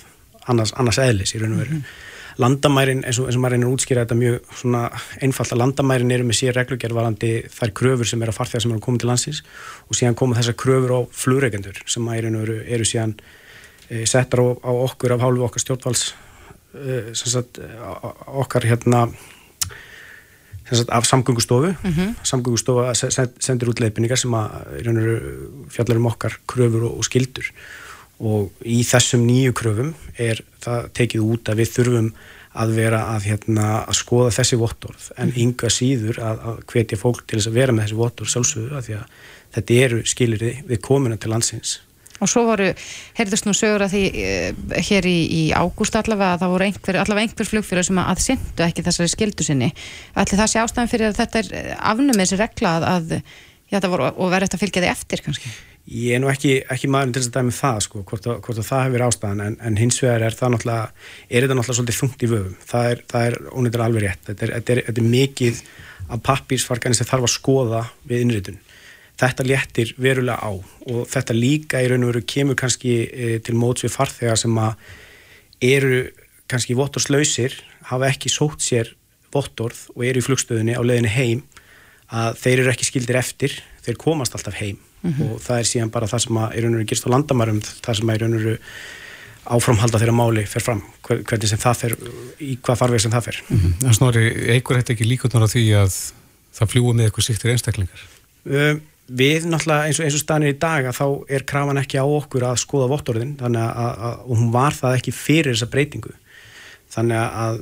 [0.51, 1.77] annars, annars eðlis í raun og veru.
[1.77, 2.09] Mm -hmm.
[2.39, 4.81] Landamærin, eins og, eins og maður reynir að útskýra þetta mjög svona
[5.21, 8.71] einfalt að landamærin eru með sér reglugjur varandi þær kröfur sem eru að farþegar sem
[8.71, 9.41] eru að koma til landsins
[9.87, 13.13] og síðan koma þessar kröfur á flugreikandur sem að í raun og veru eru síðan
[13.89, 16.05] e, settar á, á okkur af hálfu okkar stjórnvalds
[16.73, 17.59] e, sagt,
[18.27, 19.09] okkar hérna
[20.71, 22.13] af samgöngustofu mm -hmm.
[22.23, 22.93] samgöngustofa
[23.39, 24.49] sendir út leifinningar sem að
[25.69, 27.51] fjallar um okkar kröfur og, og skildur
[28.19, 32.13] og í þessum nýju kröfum er það tekið út að við þurfum
[32.51, 35.39] að vera að, hérna, að skoða þessi vottorð en mhm.
[35.43, 38.85] ynga síður að, að hvetja fólk til þess að vera með þessi vottorð sjálfsögðu að
[38.85, 39.05] því að
[39.55, 41.79] þetta eru skilir við komuna til landsins
[42.21, 42.69] Og svo voru,
[43.17, 46.99] heyrðust nú sögur að því uh, hér í, í ágúst allavega að það voru einhver,
[47.01, 49.71] allavega einhver flugfyrir sem að syndu ekki þessari skildu sinni.
[50.13, 53.17] Ætli það sé ástæðan fyrir að þetta er eh, afnumið þessi regla að, að
[53.71, 55.53] já, það voru og verður þetta að fylgja þig eftir kannski?
[55.91, 58.59] Ég er nú ekki, ekki maður til þess að dæmi það sko, hvort, að, hvort
[58.61, 61.97] að það hefur ástæðan en, en hins vegar er það náttúrulega, er þetta náttúrulega svolítið
[61.97, 62.59] þungt í vöfum.
[62.69, 64.21] Það er, það er ónýttur alveg rétt.
[64.27, 65.63] Þetta er, þetta er, þetta er mikið
[66.11, 67.81] af pappísfarkani sem þarf að skoða
[68.11, 68.61] við innritun
[69.21, 73.55] þetta léttir verulega á og þetta líka í raun og veru kemur kannski e, til
[73.59, 74.73] móts við farþegar sem að
[75.61, 76.01] eru
[76.51, 77.55] kannski vottorslausir,
[77.87, 78.91] hafa ekki sótt sér
[79.31, 81.43] vottorð og eru í flugstöðunni á leðinu heim
[82.11, 83.53] að þeir eru ekki skildir eftir,
[83.85, 85.29] þeir komast alltaf heim mm -hmm.
[85.29, 87.61] og það er síðan bara það sem að í raun og veru gerst á landamærum,
[87.61, 88.57] það sem að í raun og veru
[89.51, 91.95] áframhalda þeirra máli fer fram, hvernig sem það fer
[92.39, 93.73] í hvað farveg sem það fer mm -hmm.
[93.81, 95.93] Það snori, eigur þetta ekki líkotnar á því að
[96.53, 98.01] það fljúa með eitthvað sýttir einstaklingar?
[98.45, 98.81] Um,
[99.17, 102.05] við náttúrulega eins og, eins og stanir í dag að þá er krafan ekki á
[102.05, 106.13] okkur að skoða vottorðin þannig að, að, og hún var það ekki fyrir þessa breytingu
[106.91, 107.57] þannig að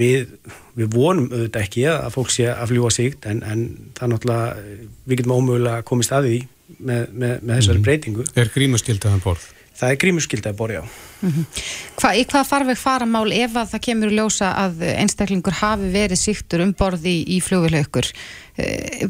[0.00, 0.32] við,
[0.78, 3.64] við vonum auðvitað ekki að fólk sé að fljúa síkt en, en
[3.96, 6.40] það er náttúrulega við getum ómögulega komist að því
[6.78, 7.86] með, með, með þessari mm.
[7.86, 9.46] breytingu Er grímuskyldaðan borð?
[9.78, 11.64] Það er grímuskyldaðan borð, já mm -hmm.
[11.98, 15.90] Hva, Í hvað farveg fara mál ef að það kemur í ljósa að einstaklingur hafi
[15.94, 18.10] verið síktur um borði í, í fljóðvilaukur
[18.58, 19.08] eh,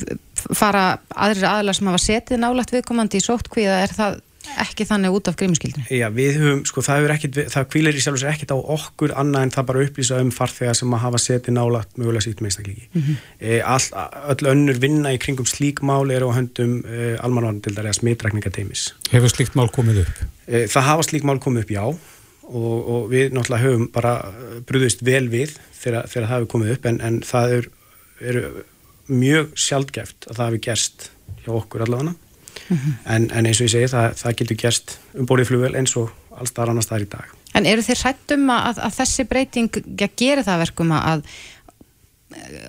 [0.57, 4.19] fara aðrir aðlar sem hafa setið nálagt viðkomandi í sóttkvíða er það
[4.63, 5.85] ekki þannig út af grímuskildinu?
[5.93, 9.15] Já, við höfum, sko, það, ekkit, það kvílir í sjálf og sér ekkert á okkur
[9.21, 12.89] annað en það bara upplýsa um farþegar sem að hafa setið nálagt mögulega sítum einstakleiki.
[12.93, 13.19] Mm -hmm.
[13.41, 17.99] e, all, öll önnur vinna í kringum slík mál eru á höndum e, almanvarnandildar eða
[18.01, 18.95] smitrækningateimis.
[19.11, 20.25] Hefur slíkt mál komið upp?
[20.47, 21.85] E, það hafa slík mál komið upp, já
[22.49, 24.15] og, og við náttúrulega höfum bara
[24.67, 27.77] brúðist vel við þegar, þegar það hefur komið upp en, en það eru
[28.19, 28.39] er
[29.09, 31.11] mjög sjálfgeft að það hefur gerst
[31.45, 32.95] hjá okkur allavega mm -hmm.
[33.15, 36.11] en, en eins og ég segi það, það getur gerst um bórið flugvel eins og
[36.31, 40.45] allstað annars það er í dag En eru þið hrættum að, að þessi breyting gerir
[40.45, 41.23] það verkum að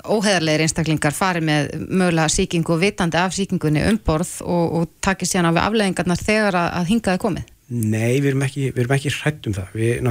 [0.07, 5.27] óheðarlegar einstaklingar fari með mögulega síkingu og vitandi af síkingunni um borð og, og takir
[5.27, 7.49] síðan á við afleggingarna þegar að, að hingaði komið?
[7.69, 10.07] Nei, við erum ekki, ekki hrættum það við,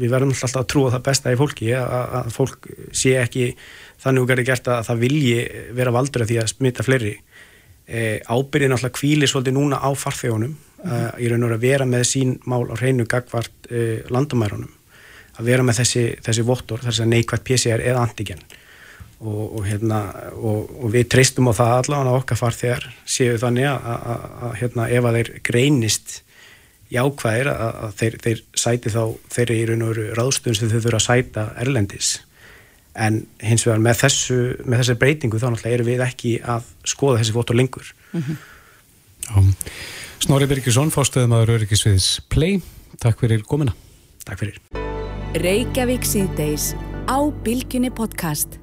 [0.00, 3.50] við verðum alltaf að trúa það besta í fólki að, að fólk sé ekki
[4.02, 5.38] þannig að það er gert að það vilji
[5.78, 7.12] vera valdur að því að smita fleiri.
[7.86, 11.12] E, ábyrðin alltaf kvíli svolítið núna á farþegunum mm -hmm.
[11.14, 14.70] uh, í raun og vera að vera með sín mál á hreinu gagvart uh, landamærunum.
[15.38, 18.42] Að vera með þessi, þessi vottor, þess að neikvært PCR eða antigen.
[19.22, 20.00] Og, og, hérna,
[20.34, 25.14] og, og við treystum á það allavega okkar farþegar séu þannig að hérna, ef að
[25.14, 26.22] þeir greinist
[26.92, 30.98] jákvæðir að þeir, þeir sæti þá þeirri í raun og veru ráðstöðun sem þau þurfa
[30.98, 32.10] að sæta erlendis
[32.94, 37.22] en hins vegar með þessu með þessi breytingu þá náttúrulega erum við ekki að skoða
[37.22, 37.94] þessi fótó lengur.
[38.12, 39.56] Mm -hmm.
[40.22, 42.60] Snorri Birgisson fórstöðum að Röryggisviðs Play.
[43.00, 43.72] Takk fyrir komina
[44.26, 44.58] Takk fyrir.
[45.42, 46.72] Reykjavík síðdeis
[47.08, 48.61] á Bilginni podcast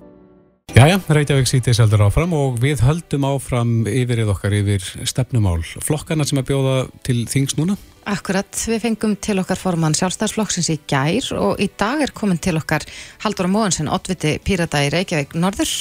[0.77, 6.39] Jæja, Reykjavík síðdeis heldur áfram og við höldum áfram yfirrið okkar yfir stefnumál flokkana sem
[6.41, 7.75] að bjóða til þings núna
[8.09, 12.55] Akkurat, við fengum til okkar formann sjálfstæðsflokksins í gær og í dag er komin til
[12.57, 12.85] okkar
[13.25, 15.73] Haldur Móhansson, oddviti Pírata í Reykjavík Norður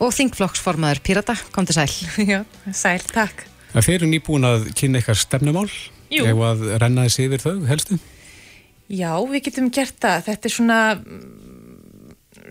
[0.00, 1.90] og þingflokksformaður Pírata, kom til sæl.
[2.32, 3.44] Já, sæl, takk.
[3.74, 5.68] Það fyrir nýbúin að kynna ykkar stefnumál,
[6.10, 8.00] ef að renna þessi yfir þau, helstu?
[8.90, 10.24] Já, við getum gert það.
[10.26, 10.78] Þetta er svona,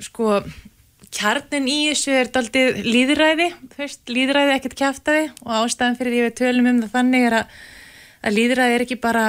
[0.05, 0.37] sko,
[1.15, 6.35] kjarnin í þessu er daldið líðræði, veist, líðræði ekkert kæftæði og ástæðan fyrir því við
[6.37, 7.59] tölum um það þannig er að
[8.19, 9.25] að líðræði er ekki bara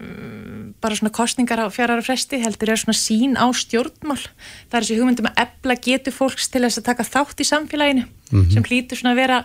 [0.00, 4.86] um, bara svona kostningar á fjara fresti, heldur er svona sín á stjórnmál það er
[4.86, 8.52] þessi hugmyndum að ebla getur fólks til þess að taka þátt í samfélaginu mm -hmm.
[8.54, 9.44] sem hlýtur svona að vera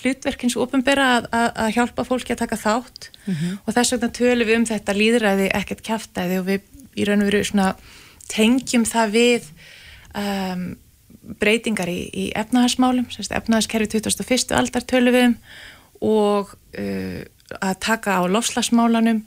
[0.00, 3.58] hlutverkins ofinbera að, að, að hjálpa fólki að taka þátt mm -hmm.
[3.66, 6.60] og þess vegna tölum við um þetta líðræði ekkert kæftæði og við
[6.96, 7.74] í raun og veru svona
[8.30, 9.42] tengjum það við
[10.14, 10.76] um,
[11.40, 14.54] breytingar í, í efnahagsmálum, efnahagskerfi 2001.
[14.56, 15.36] aldar tölum við um
[16.00, 17.20] og uh,
[17.60, 19.20] að taka á lofslagsmálanum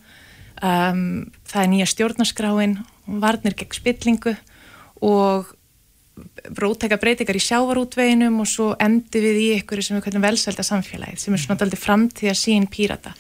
[0.64, 1.04] um,
[1.50, 2.78] það er nýja stjórnarskráin
[3.22, 4.36] varnir gegn spillingu
[5.04, 5.52] og
[6.54, 11.24] brótækja breytingar í sjávarútveginum og svo endi við í ykkur sem við kallum velsælda samfélagið
[11.24, 13.16] sem er svona aldrei framtíða sín pírata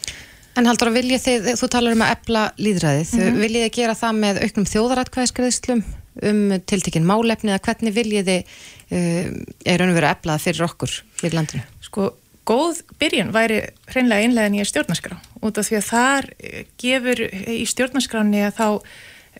[0.53, 3.39] En haldur að viljið þið, þú talar um að ebla líðræðið, mm -hmm.
[3.41, 5.81] viljið þið gera það með auknum þjóðaratkvæðskriðslum
[6.21, 9.31] um tiltekinn málefni eða hvernig viljið þið uh,
[9.65, 11.63] er raun og verið að eblað fyrir okkur fyrir landinu?
[11.83, 12.11] Sko
[12.47, 17.63] góð byrjun væri hreinlega einlega nýja stjórnarskrá út af því að þar eh, gefur í
[17.71, 18.67] stjórnarskráni að þá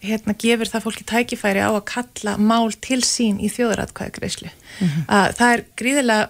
[0.04, 4.50] hérna, gefur það fólki tækifæri á að kalla mál til sín í þjóðaratkvæðagreyslu.
[4.50, 5.06] Mm -hmm.
[5.08, 6.30] að það er gríðilega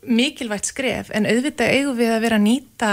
[0.00, 2.90] mikilvægt skref en auðvitað eigum við að vera að nýta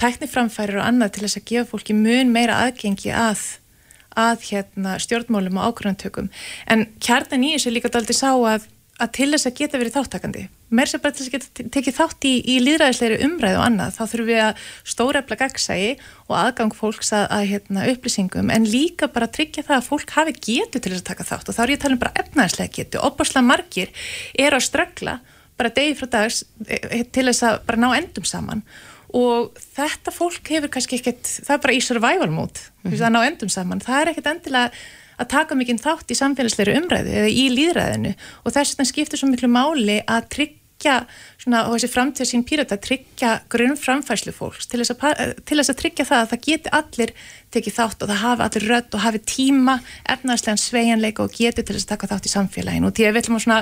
[0.00, 3.44] tækniframfærir og annað til þess að gefa fólki mun meira aðgengi að,
[4.16, 6.30] að hérna, stjórnmálum og ákvörðantökum
[6.72, 10.42] en kjarnan í þessu líka daldi sá að að til þess að geta verið þáttakandi
[10.76, 13.92] mér sem bara til þess að geta tekið þátt í, í líðræðisleiri umræðu og annað
[13.94, 15.90] þá þurfum við að stórefla gagsægi
[16.26, 20.34] og aðgang fólks að, að hérna, upplýsingum en líka bara tryggja það að fólk hafi
[20.48, 21.52] getu til þess að taka þátt.
[21.52, 23.94] Og þá er ég að tala um bara efnæðislega getu, opaslega margir
[24.46, 25.18] er á ströggla
[25.56, 28.64] bara degi frá dags e, e, til þess að bara ná endum saman
[29.14, 33.02] og þetta fólk hefur kannski ekkert, það er bara í survival mode mm -hmm.
[33.06, 34.70] að ná endum saman, það er ekkert endilega
[35.16, 38.12] að taka mikinn þátt í samfélagsleiri umræðu eða í líðræðinu
[38.44, 40.96] og þess vegna skiptir svo miklu máli að tryggja
[41.40, 45.72] svona, og þessi framtíða sín pírata tryggja grunn framfæslu fólks til þess, að, til þess
[45.72, 47.14] að tryggja það að það geti allir
[47.56, 51.76] tekið þátt og það hafi allir rödd og hafi tíma, efnaðslegan sveianleika og geti til
[51.76, 52.90] þess að taka þátt í samfélaginu.
[52.90, 53.60] Og því að við ætlum að svona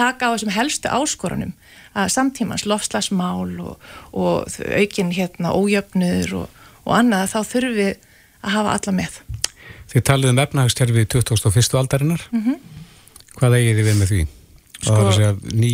[0.00, 1.54] taka á þessum helstu áskorunum
[1.94, 7.92] að samtímans lofslagsmál og, og aukin hérna ójöfnur og, og annað þá þurfum við
[8.40, 9.20] að hafa alla með
[9.90, 11.72] Þið talið um efnahagskerfi 2001.
[11.80, 12.28] aldarinnar.
[12.30, 12.58] Mm -hmm.
[13.38, 14.20] Hvað eigið þið við með því?
[14.80, 15.32] Sko, það er að segja
[15.62, 15.72] ný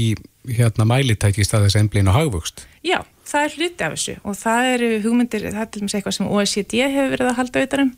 [0.57, 2.65] hérna, mælitæki í staðis ennblín og hagvöxt.
[2.87, 6.17] Já, það er hluti af þessu og það eru hugmyndir, það er til dæmis eitthvað
[6.17, 7.93] sem OECD hefur verið að halda auðvarum.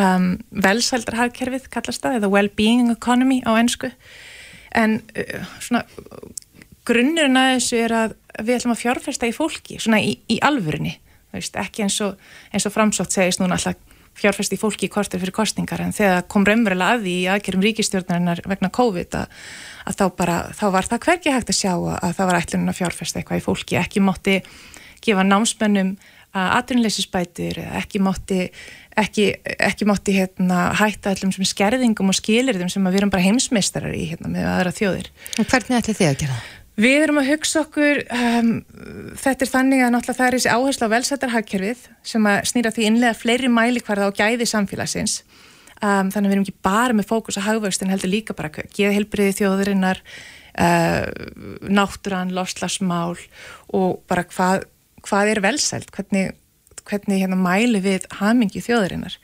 [0.00, 0.28] Um,
[0.66, 3.90] Velsældarhagkerfið kallast það, eða well-being economy á ennsku.
[4.74, 5.00] En
[5.62, 5.84] svona
[6.84, 10.98] grunnurinn að þessu er að við ætlum að fjárfesta í fólki, svona í, í alvörinni.
[11.34, 12.18] Veist, ekki eins og,
[12.54, 13.78] eins og framsótt segist núna alltaf
[14.14, 17.64] fjárfæst í fólki í kortir fyrir kostningar en þegar kom raunverulega að því í aðgerum
[17.64, 19.40] ríkistjórnarinnar vegna COVID að,
[19.90, 22.78] að þá, bara, þá var það hvergi hægt að sjá að það var ætlunum að
[22.78, 24.36] fjárfæsta eitthvað í fólki ekki mótti
[25.04, 25.96] gefa námsmennum
[26.34, 28.40] að atvinnleysisbætir ekki mótti
[29.00, 33.94] ekki, ekki mótti hérna, hætta allum sem skerðingum og skilirðum sem við erum bara heimsmeistarar
[33.96, 35.10] í hérna, með aðra þjóðir.
[35.38, 36.52] Og hvernig ætli þið að gera það?
[36.74, 38.48] Við erum að hugsa okkur, um,
[39.22, 42.86] þetta er þannig að náttúrulega það er þessi áherslu á velsættarhagkerfið sem að snýra því
[42.88, 45.20] innlega fleiri mælikvarða á gæði samfélagsins.
[45.78, 49.36] Um, þannig að við erum ekki bara með fókus á hagvöxtin heldur líka bara helbriði
[49.38, 50.02] þjóðurinnar,
[50.64, 51.06] uh,
[51.62, 53.22] náttúran, loslasmál
[53.70, 54.66] og bara hvað,
[55.06, 56.34] hvað er velsælt, hvernig,
[56.88, 59.18] hvernig hérna, mæli við hamingi þjóðurinnar.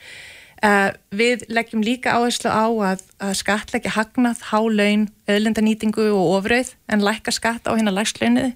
[0.61, 7.05] Uh, við leggjum líka áherslu á að, að skatleggja hagnað, hálaun, öðlendanýtingu og ofrauð en
[7.05, 8.51] lækka skatt á hérna lægslaunuði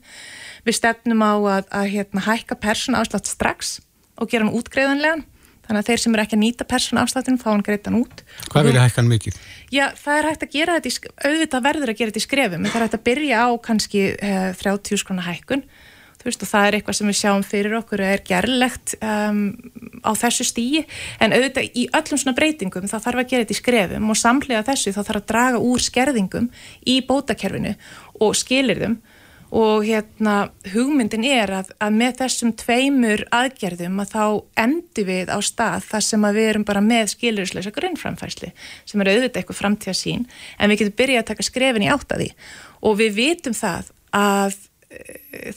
[0.64, 3.78] við stefnum á að, að hérna, hækka persónu afslátt strax
[4.20, 5.24] og gera hann útgreðanlegan
[5.64, 8.20] þannig að þeir sem er ekki að nýta persónu afsláttin fá hann greitan út.
[8.52, 9.40] Hvað vilja hækka hann mikið?
[9.72, 12.68] Já, það er hægt að gera þetta, í, auðvitað verður að gera þetta í skrefum,
[12.68, 15.64] það er hægt að byrja á kannski eh, 30 skrona hækkun
[16.24, 19.42] Veist, og það er eitthvað sem við sjáum fyrir okkur er gerlegt um,
[20.00, 20.84] á þessu stíi
[21.20, 24.64] en auðvitað í öllum svona breytingum þá þarf að gera þetta í skrefum og samlega
[24.64, 26.48] þessu þá þarf að draga úr skerðingum
[26.88, 27.74] í bótakerfinu
[28.24, 28.96] og skilir þeim.
[29.54, 34.24] Og hérna hugmyndin er að, að með þessum tveimur aðgerðum að þá
[34.64, 39.12] endi við á stað þar sem að við erum bara með skilirisleisa grunnframfærsli sem er
[39.12, 40.24] auðvitað eitthvað framtíða sín
[40.58, 42.32] en við getum byrjað að taka skrefin í áttaði
[42.82, 44.58] og við vitum það að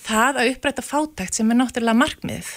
[0.03, 2.53] það að uppræta fátækt sem er náttúrulega markmið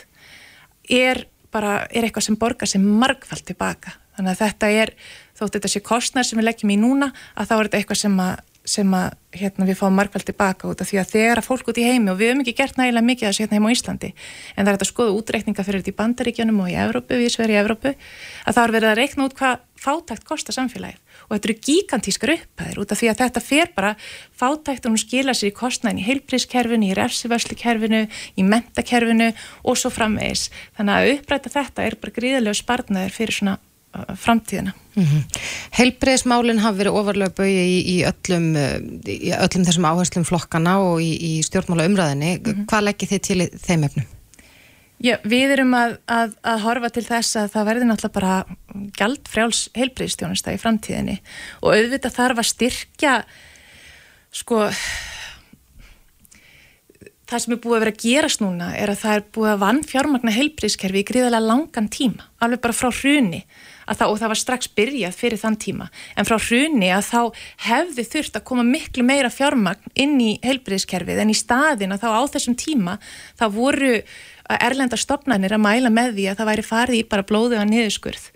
[0.90, 3.96] er bara, er eitthvað sem borgar sem margfald tilbaka.
[4.18, 4.94] Þannig að þetta er,
[5.38, 8.16] þótt þetta sé kostnar sem við leggjum í núna, að þá er þetta eitthvað sem
[8.22, 9.08] að, sem að
[9.40, 12.12] hérna, við fáum margfald tilbaka út af því að þegar að fólk út í heimi
[12.12, 14.76] og við hefum ekki gert nægilega mikið þessu hérna heim á Íslandi en það er
[14.76, 17.92] þetta að skoða útreikninga fyrir þetta í bandaríkjunum og í Evrópu, við sverjum í Evrópu
[17.94, 22.34] að það er verið að reikna út hvað fátækt kostar samfélagið og þetta eru gigantískar
[22.34, 23.94] upphæðir út af því að þetta fer bara
[24.40, 28.02] fátækt og hún skila sér í kostnæðin í heilprískerfinu, í refsivörslukerfinu,
[28.34, 29.30] í mentakerfinu
[29.62, 30.48] og svo framvegis.
[30.78, 33.56] Þannig að uppræta þetta er bara gríðilega sparnaður fyrir svona
[33.94, 34.74] uh, framtíðina.
[34.98, 35.42] Mm -hmm.
[35.78, 40.98] Heilbreyðsmálinn hafi verið ofarlega bauði í, í, öllum, uh, í öllum þessum áherslum flokkana og
[40.98, 42.38] í, í stjórnmála umræðinni.
[42.38, 42.66] Mm -hmm.
[42.66, 44.16] Hvað leggir þið til þeim efnum?
[45.00, 49.30] Já, við erum að, að, að horfa til þess að það verði náttúrulega bara gæld
[49.32, 51.14] frjáls heilbreyðstjónasta í framtíðinni.
[51.62, 53.14] Og auðvitað þarf að styrkja
[54.36, 54.66] sko
[57.30, 59.60] það sem er búið að vera að gerast núna er að það er búið að
[59.64, 63.44] vann fjármagna heilbreyðskerfi í gríðarlega langan tíma, alveg bara frá hruni
[63.86, 65.86] það, og það var strax byrjað fyrir þann tíma.
[66.18, 67.20] En frá hruni að þá
[67.68, 72.10] hefði þurft að koma miklu meira fjármagn inn í heilbreyðskerfið en í staðin að þá
[72.14, 72.98] á þessum tíma
[73.38, 73.94] þá voru
[74.50, 77.68] að erlenda stopnarnir að mæla með því að það væri farið í bara blóðu og
[77.70, 78.30] niðurskurð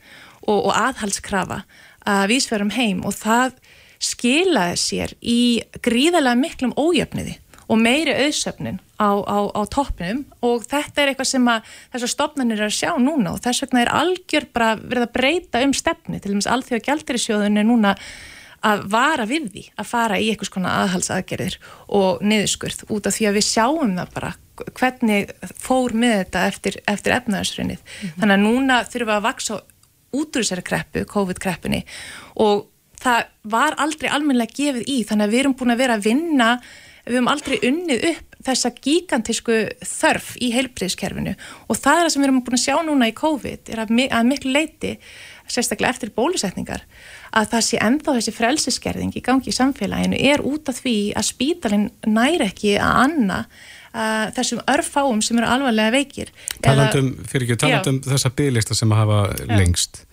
[0.47, 1.63] og, og aðhalskrafa
[2.05, 3.57] að vísverum heim og það
[4.05, 5.41] skilaði sér í
[5.85, 11.49] gríðarlega miklum ójöfniði og meiri auðsöfnin á, á, á toppnum og þetta er eitthvað sem
[11.49, 15.15] að þessar stopnarnir er að sjá núna og þess vegna er algjör bara verið að
[15.17, 17.95] breyta um stefni til dæmis alþjóða gældirisjóðun er núna
[18.65, 21.59] að vara við því að fara í eitthvað svona aðhalsaðgerðir
[21.97, 24.33] og niðurskurð út af því að við sjáum það bara
[24.79, 27.81] hvernig fór með þetta eftir, eftir efnaðarsrönnið.
[27.81, 28.21] Mm -hmm.
[28.21, 29.61] Þannig að núna þurfum við að vaksa
[30.15, 31.83] út úr þessari kreppu, COVID-kreppunni
[32.43, 32.69] og
[33.05, 36.49] það var aldrei almenlega gefið í þannig að við erum búin að vera að vinna,
[37.05, 42.23] við erum aldrei unnið upp þessa gigantísku þörf í heilbriðskerfinu og það er það sem
[42.23, 44.93] við erum búin að sjá núna í COVID er að, að miklu leiti,
[45.49, 46.85] sérstaklega eftir bólusetningar,
[47.37, 51.29] að það sé ennþá þessi frelsiskerðing í gangi í samfélaginu er út af því að
[51.31, 53.41] spítalinn næri ekki að anna
[53.95, 56.33] uh, þessum örfáum sem eru alvarlega veikir.
[56.65, 59.59] Talandum, fyrir ekki, talandum þessa bygglista sem að hafa ja.
[59.59, 60.05] lengst.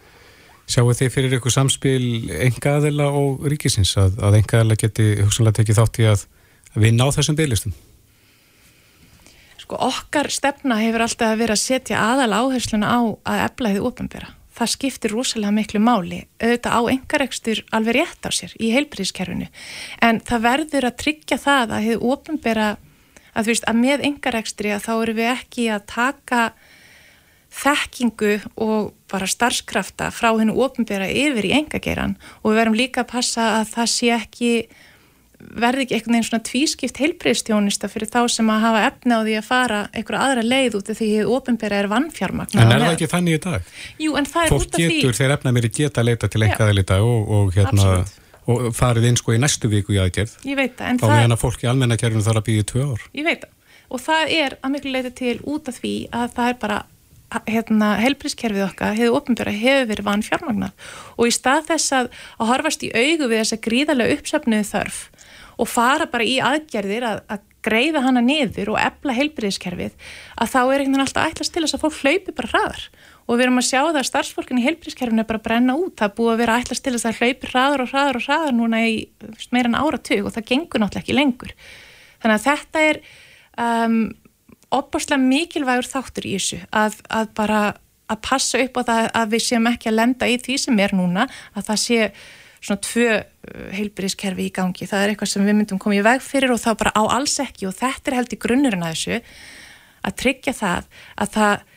[0.72, 2.04] Sjáu þið fyrir ykkur samspil
[2.48, 6.28] engaðila og ríkisins að, að engaðila geti hugsanlega tekið þátt í að,
[6.72, 7.74] að vinna á þessum bygglistum?
[9.60, 13.00] Sko okkar stefna hefur alltaf verið að setja aðal áhersluna á
[13.34, 14.32] að eflaðið ofnbæra.
[14.52, 19.48] Það skiptir rosalega miklu máli, auðvitað á engaregstur alveg rétt á sér í heilbríðiskerfinu
[20.06, 22.68] en það verður að tryggja það að hefur ofnbæra
[23.34, 26.44] að þú veist að með engarekstri að þá eru við ekki að taka
[27.52, 33.12] þekkingu og bara starfskrafta frá hennu ofnbæra yfir í engageiran og við verum líka að
[33.12, 34.54] passa að það sé ekki
[35.42, 39.36] verði ekki einhvern veginn svona tvískipt heilbreyðstjónista fyrir þá sem að hafa efna á því
[39.40, 42.96] að fara einhverja aðra leið út af því að ofnbæra er vannfjármagn En er það
[42.96, 43.76] ekki þannig í dag?
[44.06, 46.06] Jú, en það er Fólk út af því Fólk getur þegar efna mér í geta
[46.06, 48.21] leita til engaðalita og, og hérna Absolutt
[48.52, 50.38] og farið inn sko í næstu viku í aðgerð.
[50.48, 52.88] Ég veit það, en þá meðan að fólk í almennakerfinu þarf að býja í tvö
[52.92, 53.06] ár.
[53.18, 53.54] Ég veit það,
[53.92, 56.82] og það er að miklu leiti til út af því að það er bara
[57.48, 62.52] hérna, helbrískerfið okkar hefur ofnbjörða, hefur verið vann fjármagnat og í stað þess að, að
[62.52, 65.00] horfast í augu við þess að gríðarlega uppsöfnuðu þörf
[65.62, 69.96] og fara bara í aðgerðir að, að greiða hana niður og ebla helbrískerfið
[70.36, 72.86] að þá er einhvern veginn alltaf ætlast til þess að fólk hlaupi bara hraðar
[73.32, 75.94] og við erum að sjá það að starfsfólkin í heilbríðskerfinu er bara að brenna út,
[75.96, 78.58] það er búið að vera ætlast til þess að hlaupi hraður og hraður og hraður
[78.58, 78.98] núna í
[79.56, 81.54] meira en áratug og það gengur náttúrulega ekki lengur.
[82.20, 83.00] Þannig að þetta er
[83.66, 83.96] um,
[84.82, 87.64] opaslega mikilvægur þáttur í þessu að, að bara
[88.12, 90.96] að passa upp á það að við séum ekki að lenda í því sem er
[91.00, 92.12] núna, að það sé
[92.62, 96.24] svona tvö uh, heilbríðskerfi í gangi, það er eitthvað sem við myndum komið í veg
[96.26, 97.70] fyrir og þá bara á alls ekki.
[97.72, 99.22] Og þetta er held í grunnurinn að þessu
[100.02, 100.88] að tryggja það
[101.22, 101.68] að það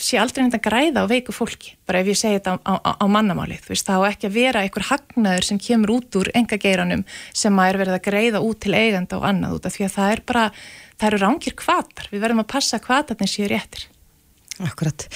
[0.00, 2.90] sé aldrei nefnd að græða á veiku fólki, bara ef ég segi þetta á, á,
[2.98, 7.58] á mannamáli, veist, þá ekki að vera einhver hagnaður sem kemur út úr engageiranum sem
[7.60, 10.14] að er verið að græða út til eiganda og annað út af því að það
[10.14, 10.44] er bara,
[10.98, 13.88] það eru rángir kvatar, við verðum að passa kvatarnir séu réttir.
[14.62, 15.06] Akkurat.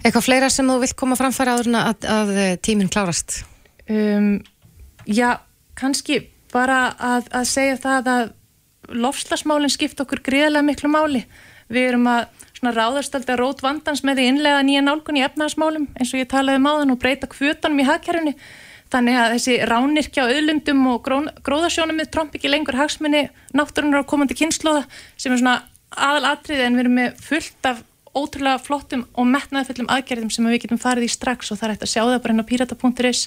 [0.00, 3.42] Eitthvað fleira sem þú vilt koma framfæra áður að, að tíminn klárast?
[3.88, 4.38] Um,
[5.04, 5.40] já,
[5.76, 6.22] kannski
[6.52, 8.34] bara að, að segja það að
[8.96, 11.24] lofslagsmálinn skipt okkur greiðlega miklu máli.
[11.68, 15.86] Við erum að svona ráðarstaldi að rót vandans með því innlega nýja nálgun í efnaðasmálum
[15.94, 18.34] eins og ég talaði máðan um og breyta kvötanum í hagkerfni
[18.92, 21.10] þannig að þessi ránirkja auðlundum og
[21.46, 24.86] gróðasjónum með tromp ekki lengur hagsmunni náttúrunar á komandi kynnslóða
[25.16, 25.58] sem er svona
[25.92, 27.84] aðal atrið en við erum með fullt af
[28.16, 31.86] ótrúlega flottum og metnaðfullum aðgerðum sem við getum farið í strax og það er hægt
[31.86, 33.22] að sjá það bara inn á pirata.is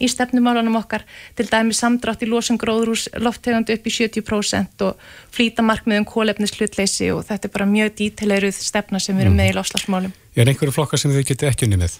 [0.00, 1.06] í stefnumálunum okkar
[1.38, 7.12] til dæmi samdrátt í losum gróðrús loftegund upp í 70% og flýta markmiðum kólefnis hlutleysi
[7.14, 9.60] og þetta er bara mjög dítilegruð stefna sem við erum með í mhm.
[9.60, 10.18] lofslagsmálum.
[10.36, 11.96] Er einhverju flokkar sem þið getur ekki unni með?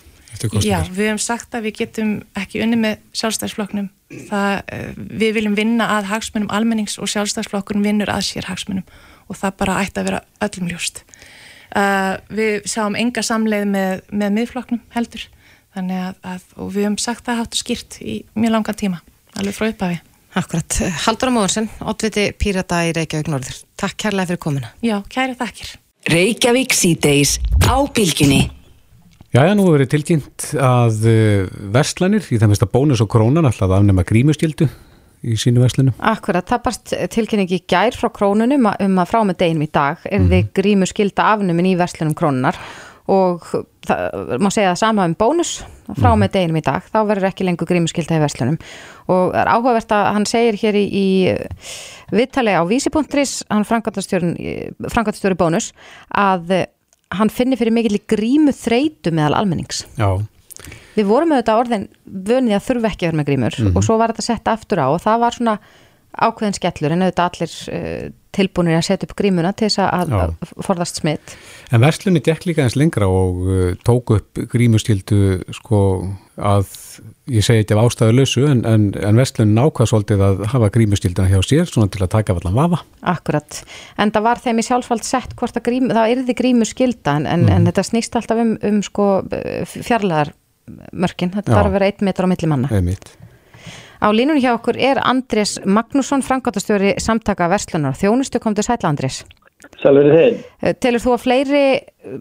[0.60, 3.86] Já, við hefum sagt að við getum ekki unni með sjálfstæðsflokknum.
[4.12, 8.84] Eh, við viljum vinna að hagsmunum almennings og sjálfstæðsflokkurinn vinnur að sér hagsmunum
[9.26, 11.02] og það bara ætti að vera öllum ljóst.
[11.76, 15.26] Uh, við sáum enga samleið með, með miðfloknum heldur.
[15.76, 19.00] Þannig að, að og við hefum sagt það háttu skýrt í mjög langan tíma
[19.36, 19.98] alveg frá upphafi.
[20.36, 23.60] Akkurat, Haldur Móðursson, oddviti Pírata í Reykjavík Norður.
[23.80, 24.72] Takk kærlega fyrir komuna.
[24.84, 25.76] Já, kæri takkir
[26.12, 28.46] Reykjavík síðdeis á bylginni.
[29.36, 33.76] Jæja, nú hefur verið tilkynnt að uh, verslanir í það mesta bónus og krónan alltaf
[33.76, 34.68] afnema grímustjildu
[35.24, 35.94] í sínu verslinu?
[35.98, 40.20] Akkurat, það barst tilkynningi gær frá krónunum um að frá með deginum í dag er
[40.20, 40.28] mm.
[40.32, 40.52] þið mhm.
[40.60, 42.60] grímu skilda afnumin í verslunum krónunar
[43.06, 43.44] og
[43.86, 45.56] það má segja það sama um bónus
[45.94, 46.22] frá mm.
[46.24, 48.56] með deginum í dag, þá verður ekki lengur grímu skilda í verslunum
[49.06, 51.06] og það er áhugavert að hann segir hér í, í
[52.14, 55.70] viðtali á vísi.is hann frangatastjóri bónus
[56.10, 56.64] að
[57.14, 60.18] hann finnir fyrir mikil grímu þreitu meðal almennings Já
[60.96, 63.76] við vorum auðvitað orðin vönið að þurfa ekki að vera með grímur mm -hmm.
[63.76, 65.58] og svo var þetta sett aftur á og það var svona
[66.16, 70.52] ákveðin skellur en auðvitað allir uh, tilbúinir að setja upp grímuna til þess að, að
[70.64, 71.34] forðast smitt.
[71.72, 75.80] En verslunni dekk líka eins lengra og uh, tók upp grímuskildu sko
[76.36, 76.68] að
[77.32, 81.30] ég segi ekki af ástæðu lausu en, en, en verslunni nákvæða svolítið að hafa grímuskilduna
[81.32, 82.82] hjá sér svona til að taka allan vafa.
[83.16, 83.60] Akkurat,
[84.00, 87.52] en það var þeim í sjálfsvald sett hvort að grím, það erði grímuskilda en, mm.
[87.56, 89.08] en þetta snýst alltaf um, um sko
[89.72, 90.32] fjarlæðar
[90.92, 92.70] mörkin, þetta þarf að vera einn metur á milli manna.
[92.74, 93.10] Einmitt.
[93.96, 98.42] Á línunni hjá okkur er Andrés Magnússon frangátastjóri samtaka Verslunar þjónustu.
[98.42, 99.22] Kom til sætla Andrés
[99.80, 102.16] Sælveri þeim eh, Telur þú að fleiri eh,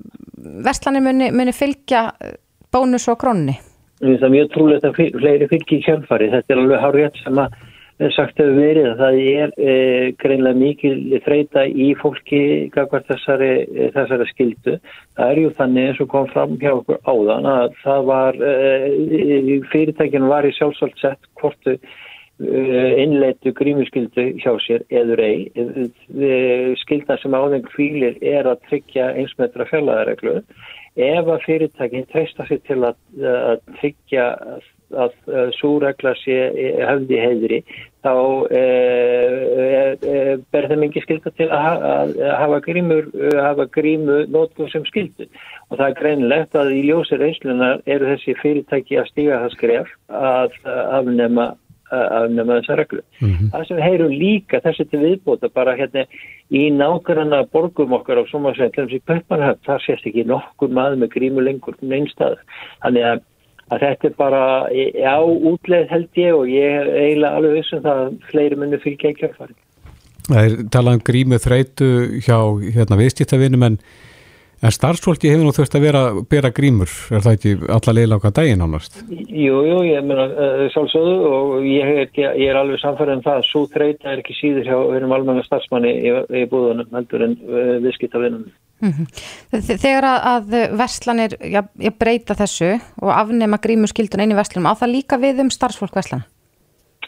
[0.65, 2.37] verslanir muni, muni fylgja eh,
[2.73, 3.57] bónus og krónni?
[4.01, 7.39] Það er mjög trúlega að fleiri fylgja í kjálfari þetta er alveg hár rétt sem
[7.41, 7.55] að
[7.95, 9.75] sagt hefur verið að það er e,
[10.19, 12.41] greinlega mikil þreita í fólki
[12.73, 14.73] gagvar þessari, e, þessari skildu.
[15.15, 19.61] Það er ju þannig eins og kom fram hjá okkur áðan að það var, e,
[19.71, 21.79] fyrirtækinu var í sjálfsvöld sett hvortu
[22.35, 25.45] innleitu grímuskildu hjá sér eður ei.
[26.81, 30.41] Skildan sem áðeng fýlir er að tryggja einsmetra fjallaðareglu.
[30.99, 34.27] Ef að fyrirtækinn treysta sér til að, að tryggja
[34.93, 36.37] að uh, súregla sé
[36.85, 37.59] höfði heiðri
[38.05, 43.09] þá uh, uh, ber þeim ekki skilta til að, hafa grímur
[43.41, 45.27] hafa grímu nótgum sem skildu
[45.69, 49.93] og það er greinlegt að í ljósir einslunar eru þessi fyrirtæki að stíga það skref
[50.09, 51.53] að afnema
[51.91, 53.01] afnema þessa reglu.
[53.19, 53.49] Mm -hmm.
[53.51, 56.05] Það sem heyrum líka þessi til viðbóta bara hérna
[56.49, 61.41] í nákvæmna borgum okkar á somarsveitlum sem Pöpmanhöfn, það sést ekki nokkur maður með grímu
[61.41, 62.37] lengur neinstað.
[62.81, 63.19] Þannig að
[63.73, 64.41] að þetta er bara,
[64.71, 69.13] já, útleið held ég og ég er eiginlega alveg vissum það að fleiri munir fylgja
[69.13, 69.55] í kjörfari.
[70.25, 71.87] Það er talað um grímu þreitu
[72.25, 72.37] hjá
[72.75, 73.77] hérna viðskiptavinum en,
[74.65, 78.33] en starfsfólki hefur nú þurft að vera að bera grímur, er það ekki alla leiðláka
[78.37, 79.01] daginn ánast?
[79.09, 83.41] Jú, jú, ég meina uh, sjálfsögðu og ég er, ég er alveg samfærið um það
[83.41, 87.37] að svo þreita er ekki síður hjá einum almenna starfsmanni í, í búðunum heldur en
[87.45, 88.45] uh, viðskiptavinum.
[88.85, 89.71] Mm -hmm.
[89.81, 92.71] Þegar að, að verslanir já, já, breyta þessu
[93.01, 96.27] og afnema grímu skildun einu verslunum, á það líka við um starfsfólk verslana?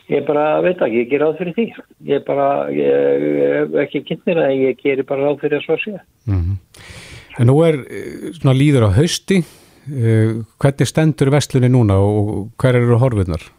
[0.08, 1.66] Ég bara veit ekki, ég ger ráð fyrir því.
[2.08, 6.00] Ég bara, ég, ekki kynir að ég ger bara ráð fyrir að svo sé.
[6.26, 6.58] Mm -hmm.
[7.40, 9.44] En nú er eh, svona líður á hausti,
[9.92, 13.57] eh, hvernig stendur verslunni núna og hver eru horfurnar?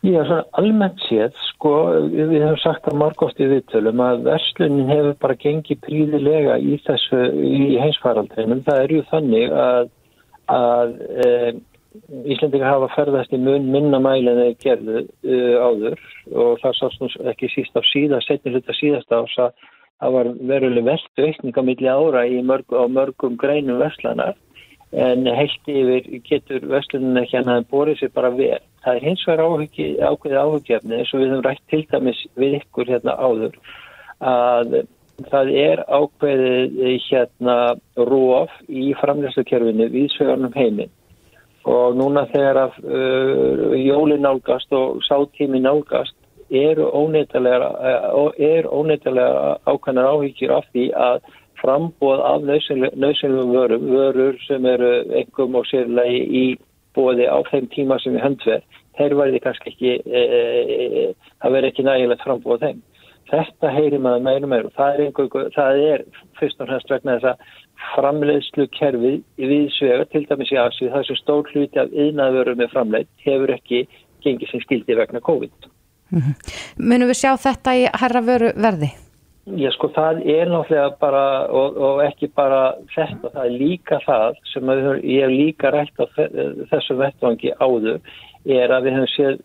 [0.00, 1.70] Já, svona almennt séð, sko,
[2.08, 7.18] við hefum sagt að margóft í viðtölum að verslunin hefur bara gengið príðilega í þessu,
[7.44, 8.62] í heimsfaraldrinum.
[8.64, 9.90] Það er ju þannig að,
[10.56, 11.28] að e,
[12.32, 16.00] Íslandingar hafa ferðast í mun minnamæli en þeir gerðu e, áður
[16.32, 19.52] og það sást ekki síst af síðast, setni hluta síðast ás að
[20.00, 24.38] það var veruleg veldu aukninga milli ára mörg, á mörgum greinum verslanar
[24.96, 28.62] en heilt yfir getur veslunin ekki hann að borið sér bara vel.
[28.84, 29.44] Það er hins vegar
[30.10, 33.58] ákveðið áhugjefni eins og við höfum rætt til dæmis við ykkur hérna áður
[34.20, 34.78] að
[35.28, 36.78] það er ákveðið
[37.08, 37.56] hérna
[38.08, 40.92] róf í framlæslukerfinu við svegarnum heiminn.
[41.68, 46.80] Og núna þegar að uh, jólin nálgast og sátími nálgast uh, er
[48.72, 51.20] óneitalega ákvæmnar áhyggjur af því að
[51.60, 56.44] frambóð af nöðsynlegum vörum, vörur sem eru engum og sérlega í
[56.96, 61.56] bóði á þeim tíma sem við höndverð, þeir verði kannski ekki, e, e, e, það
[61.56, 62.80] verði ekki nægilegt frambóð þeim.
[63.30, 66.04] Þetta heyrir maður meira meira það er, einhver, það er
[66.40, 67.58] fyrst og fremst vegna þess að
[67.94, 72.72] framleiðslu kerfið við svega, til dæmis í Asið, það sem stór hluti af yðnaðvöru með
[72.74, 73.84] framleið hefur ekki
[74.24, 75.70] gengið sem skildi vegna COVID.
[76.10, 76.34] Mm -hmm.
[76.90, 78.90] Munum við sjá þetta í herra vöru verði?
[79.48, 84.40] Já sko það er náttúrulega bara og, og ekki bara þetta, það er líka það
[84.52, 86.04] sem við, ég hef líka rætt á
[86.70, 88.02] þessu vettvangi áður
[88.44, 89.38] er að við hefum séð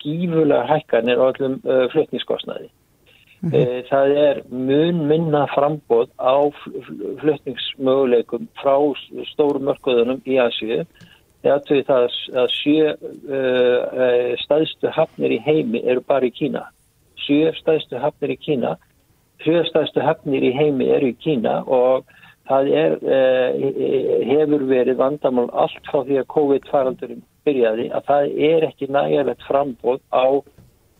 [0.00, 2.70] gífulega hækkanir á öllum uh, flutningskostnaði.
[3.42, 3.84] Mm -hmm.
[3.90, 6.36] Það er mun minna frambóð á
[7.20, 8.76] flutningsmöguleikum frá
[9.32, 10.86] stórum mörgöðunum í Asíu.
[11.42, 16.64] Það er að sjö uh, staðstu hafnir í heimi eru bara í Kína.
[17.16, 18.78] Sjö staðstu hafnir í Kína
[19.44, 22.08] hljóðstæðstu hefnir í heimi eru í Kína og
[22.48, 28.66] það er, eh, hefur verið vandamál allt frá því að COVID-faraldurinn byrjaði að það er
[28.68, 30.26] ekki nægilegt frambóð á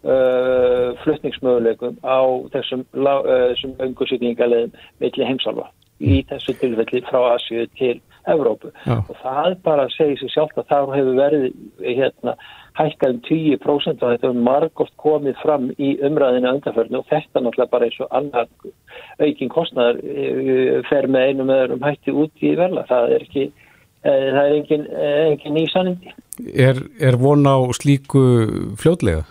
[0.03, 2.23] uh, flutningsmöguleikum á
[2.55, 3.21] þessum, uh,
[3.53, 4.73] þessum öngusýkningalegum
[5.03, 5.69] milli heimsálfa
[6.03, 8.99] í þessu tilfelli frá Asju til Evrópu Já.
[8.99, 11.47] og það bara segir sér sjálf að það hefur verið
[11.83, 12.37] hérna
[12.79, 17.73] hækkað um 10% og þetta er margótt komið fram í umræðinu undanförnu og þetta náttúrulega
[17.75, 18.49] bara eins og annar
[19.21, 22.87] aukin kostnæðar eh, fer með einu með öðrum hætti út í verla.
[22.89, 23.45] Það er ekki,
[24.05, 26.17] eh, það er engin, eh, engin ný sannindi.
[26.57, 28.25] Er, er von á slíku
[28.81, 29.27] fljóðlega?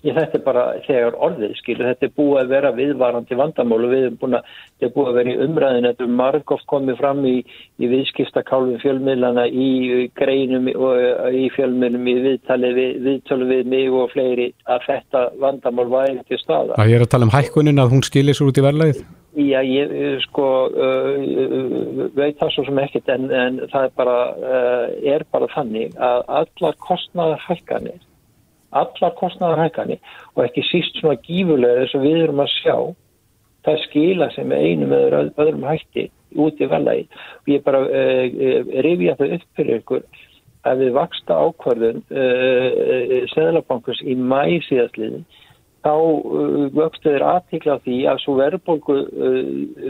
[0.00, 4.06] Ég, þetta er bara þegar orðið, skilur, þetta er búið að vera viðvarandi vandamálu, við
[4.06, 7.20] erum búin að, þetta er búið að vera í umræðin, þetta er margóft komið fram
[7.28, 7.34] í,
[7.76, 14.10] í viðskiptakálfum fjölmiðlana, í greinum og í fjölmiðlum, í viðtali, við, viðtölu við mig og
[14.14, 16.80] fleiri að þetta vandamál væri til staða.
[16.80, 19.06] Það er að tala um hækkunin að hún skilir svo út í verðlæðið?
[19.38, 19.92] Já, ég
[20.24, 20.44] sko
[20.74, 25.92] uh, veit það svo sem ekkert en, en það er bara, uh, er bara þannig
[26.02, 28.00] að allar kostnaðar hækkanir
[28.70, 29.98] allar kostnæðarhækani
[30.36, 32.76] og ekki síst svona gífurlega þess að við erum að sjá
[33.66, 36.08] það skila sem einum eða öðrum hætti
[36.40, 37.06] út í velagi
[37.42, 40.06] og ég bara uh, uh, rifja það upp fyrir ykkur
[40.70, 42.24] að við vaksta ákvarðun uh,
[43.10, 45.26] uh Sæðlabankurs í mæ síðastliðin
[45.80, 45.94] þá
[46.76, 48.96] vöxtu þeir aðtíkla því að svo verðbólgu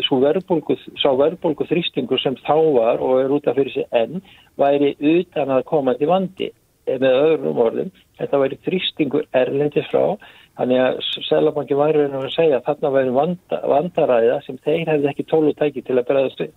[0.07, 0.77] svo verðbólgu,
[1.19, 4.23] verðbólgu þrýstingur sem þá var og er út af fyrir sig enn
[4.61, 6.53] væri utan að koma til vandi
[6.99, 10.17] með öðrum orðum þetta væri þrýstingur erlendis frá
[10.61, 15.29] þannig að Sælabanki væri að segja að þarna væri vanda, vandaræða sem þeir hefði ekki
[15.31, 16.53] tólu tæki til að bregðast við.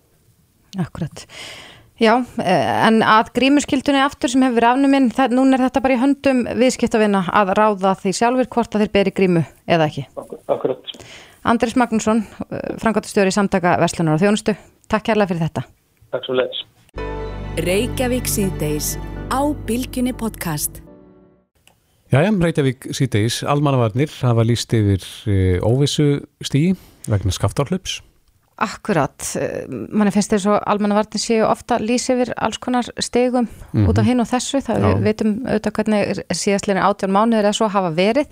[0.82, 1.24] Akkurat.
[2.02, 6.42] Já, eh, en að grímuskildunni aftur sem hefur afnuminn, núna er þetta bara í höndum
[6.58, 10.06] viðskiptavina að ráða því sjálfur hvort að þeir beri grímu eða ekki.
[10.48, 10.82] Akkurat.
[11.44, 14.56] Andris Magnússon, eh, frangotastjóri í samtaka Verslunar og Þjónustu,
[14.88, 15.62] takk kærlega fyrir þetta.
[16.10, 16.64] Takk svo leiðis.
[19.32, 20.82] Á Bilginni podcast.
[22.12, 26.74] Jæja, Reykjavík síðdeis, almannavarnir hafa líst yfir e, óvissu stígi
[27.08, 28.02] vegna skaftárhlaups.
[28.54, 33.50] Akkurat, eh, manni finnst þess að almannavarnir séu ofta lýs yfir alls konar stegum mm
[33.72, 33.88] -hmm.
[33.90, 34.86] út af hinn og þessu, það Já.
[34.86, 38.26] við veitum auðvitað hvernig síðastlega átján mánuður er svo að hafa verið,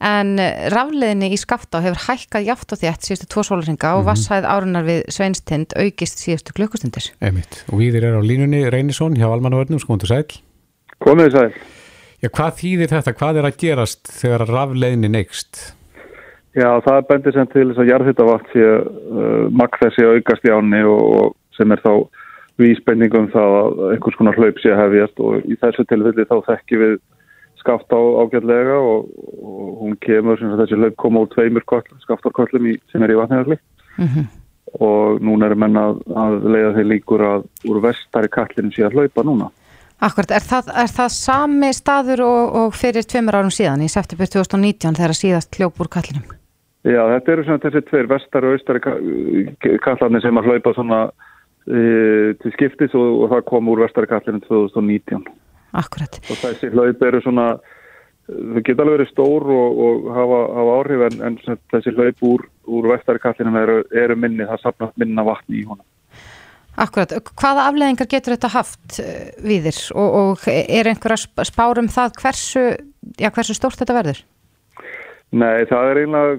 [0.00, 3.98] en eh, rafleðinni í skaftá hefur hækkað jáft og þétt síðustu tvo sólringa mm -hmm.
[3.98, 7.10] og vassæð árunar við sveinstind aukist síðustu klukkustundir.
[7.20, 10.30] Einmitt, og við erum á línunni Reynisson hjá almannavarnum, skoðundu sæl.
[11.00, 11.52] Komið sæl.
[12.22, 13.12] Já, hvað þýðir þetta?
[13.12, 15.74] Hvað er að gerast þegar rafleginni neikst?
[16.54, 20.84] Já, það bendir sem til þess að jarðhittavatn sé uh, makk þessi aukast í áni
[20.86, 22.06] og, sem er þá
[22.62, 26.94] vísbendingum þá að einhvers konar hlaup sé hefjast og í þessu tilfelli þá þekki við
[27.58, 29.08] skaft á ágætlega og,
[29.42, 31.66] og hún kemur sem þessi hlaup koma úr tveimur
[32.04, 34.30] skaftarköllum sem er í vatniðarli mm -hmm.
[34.78, 38.94] og núna er menna að, að leiða þeir líkur að úr vestari kallinu sé að
[38.98, 39.50] hlaupa núna.
[39.98, 44.26] Akkurat, er það, er það sami staður og, og fyrir tveimur árum síðan í september
[44.26, 46.43] 2019 þegar síðast hljóp úr kallinum?
[46.84, 48.80] Já, þetta eru svona þessi tveir vestar og austari
[49.80, 50.98] kallarnir sem að hlaupa svona
[51.64, 55.24] e, til skiptis og, og það kom úr vestari kallinum 2019.
[55.80, 56.18] Akkurat.
[56.28, 57.46] Og þessi hlaup eru svona,
[58.28, 61.40] þau geta alveg verið stór og, og hafa, hafa áhrif en, en
[61.72, 65.86] þessi hlaup úr, úr vestari kallinum eru, eru minni, það sapnast minna vatni í honum.
[66.84, 72.16] Akkurat, hvaða afleðingar getur þetta haft uh, við þér og, og er einhverja spárum það
[72.20, 72.64] hversu,
[73.16, 74.24] já, hversu stórt þetta verður?
[75.34, 76.34] Nei, það er einlega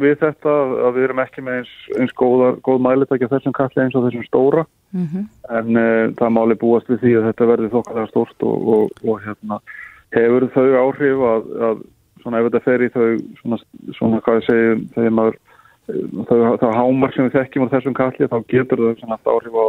[0.00, 0.52] við þetta
[0.86, 4.26] að við erum ekki með eins, eins góða, góð mælitækja þessum kalli eins og þessum
[4.26, 5.24] stóra mm -hmm.
[5.58, 9.20] en uh, það máli búast við því að þetta verður þokkalega stórt og, og, og
[9.24, 9.58] hérna,
[10.14, 11.82] hefur þau áhrif að, að
[12.22, 13.08] svona ef þetta fer í þau
[13.40, 13.58] svona,
[13.98, 15.40] svona hvað ég segi þegar maður
[16.28, 19.66] þau, það hámar sem við þekkjum á þessum kalli þá getur þau alltaf áhrif á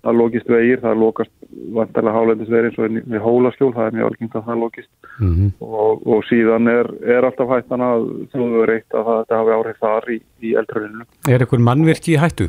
[0.00, 1.32] að logist vegir, það lokast
[1.76, 5.50] vantarlega hálendisveri eins og við hólaskjól það er mjög algengt að það logist mm -hmm.
[5.60, 9.84] og, og síðan er, er alltaf hættan að þú verður eitt að þetta hafi áhrif
[9.84, 11.04] þar í, í eldröðinu.
[11.28, 12.48] Er einhver mannverki í hættu?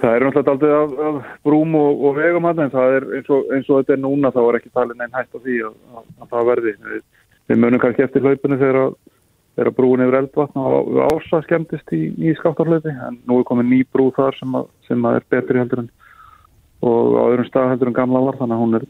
[0.00, 3.30] Það er náttúrulega aldrei af, af brúm og, og vegum hann en það er eins
[3.30, 5.74] og, eins og þetta er núna þá er ekki talin einn hætt á því að,
[5.94, 6.74] að, að það verði.
[6.90, 7.02] Við,
[7.50, 8.94] við munum kannski eftir hlaupinu þegar að
[9.60, 13.80] þegar brúin yfir eldvatna og ása skemmtist í, í skáttarlöfi en nú er komið ný
[13.92, 15.90] brú þar sem, að, sem að er betri heldur en
[16.80, 18.84] og á öðrum stað heldur en gamla var þannig að hún er,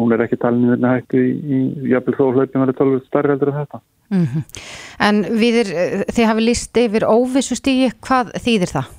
[0.00, 3.34] hún er ekki talin í verðinu hættu í, í jafnvel þó hlaupin verður talveg starri
[3.34, 3.80] heldur en þetta
[4.10, 4.44] mm -hmm.
[5.06, 5.70] En viðir,
[6.08, 8.90] þið hafi líst yfir óvissu stígi, hvað þýðir það?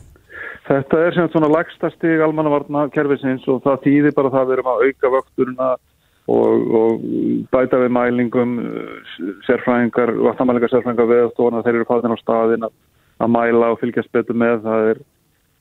[0.67, 4.57] Þetta er sem svona lagsta stíg almannavarna kervisins og það þýðir bara það að við
[4.57, 5.69] erum að auka vökturuna
[6.27, 7.05] og, og
[7.51, 8.57] bæta við mælingum
[9.47, 12.73] sérfræðingar, vatnamælingar sérfræðingar veðastofna, þeir eru fáðin á staðin að,
[13.23, 15.01] að mæla og fylgjast betur með það er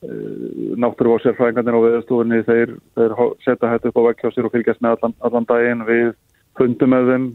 [0.05, 4.81] uh, náttúru og sérfræðingarnir á veðastofunni þeir, þeir setja hættu upp á vekkjásir og fylgjast
[4.81, 6.09] með allan, allan daginn við
[6.57, 7.29] fundum með þeim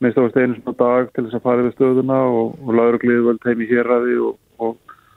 [0.00, 3.48] minnst ást einu svona dag til þess að fara við stöðuna og, og lauruglið völd
[3.48, 4.76] heim í hérraði og, og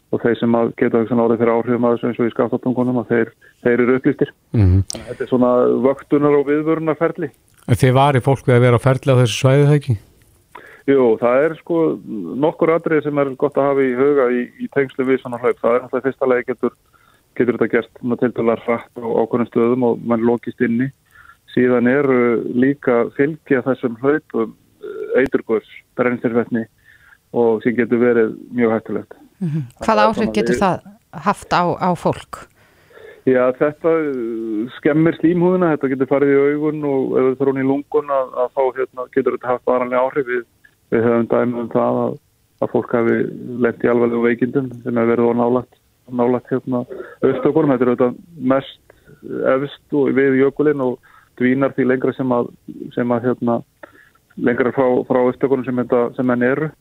[0.10, 3.32] og þeir sem geta árið fyrir áhrifum að þessu eins og í skaftatungunum að þeir,
[3.66, 4.32] þeir eru upplýstir.
[4.56, 4.84] Mm -hmm.
[5.10, 5.52] Þetta er svona
[5.86, 7.30] vöktunar og viðvörunarferli.
[7.70, 9.98] Þið varir fólk við að vera á ferli á þessu svæðu það ekki?
[10.90, 11.80] Jú, það er sko
[12.46, 15.60] nokkur aðrið sem er gott að hafa í huga í, í tengslu við svona hlaup.
[15.62, 16.74] Það er náttúrulega fyrsta lagi getur,
[17.38, 20.90] getur þetta gert til dæla rætt á ákveðnum stöðum og mann lókist inni.
[21.54, 22.20] Síðan eru
[22.58, 26.66] líka fylgja þessum hlaupum eh, eiturgurs, brennstirfetni
[27.38, 29.18] og sem getur verið mjög hættulegt.
[29.40, 29.68] Mm -hmm.
[29.86, 30.64] Hvað áhrif getur við...
[30.64, 30.80] það
[31.28, 32.48] haft á, á fólk?
[33.30, 37.62] Já, þetta uh, skemmir slímhúðina, þetta getur farið í augun og ef það þarf hún
[37.62, 40.46] í lungun að, að þá hérna, getur þetta haft varanlega áhrif við,
[40.94, 42.18] við höfum dæmið um það að,
[42.64, 43.18] að fólk hafi
[43.66, 45.80] lett í alveg veikindum sem hefur verið á nálagt,
[46.10, 46.84] nálagt hérna,
[47.22, 48.22] austökunum, þetta er auðvitað
[48.54, 48.96] mest
[49.54, 52.50] efst og við jökulinn og dvínar því lengra sem að,
[52.96, 53.60] sem að hérna,
[54.40, 55.84] lengra frá, frá austökunum sem,
[56.18, 56.72] sem henn eru.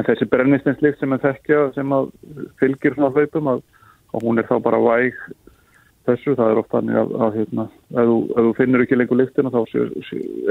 [0.00, 2.10] En þessi brennistinslikt sem er þekkja sem að
[2.60, 3.64] fylgir svona hlaupum að,
[4.16, 5.18] að hún er þá bara væg
[6.08, 9.60] þessu, það er ofta að, að hérna, ef þú finnur ekki lengur líktina þá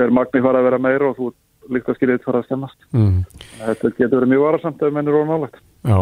[0.03, 1.31] er magni fara að vera meira og þú
[1.69, 3.17] líktaskilið fara að stemmast mm.
[3.61, 5.97] þetta getur verið mjög varasamt ef mennir óna álagt Já,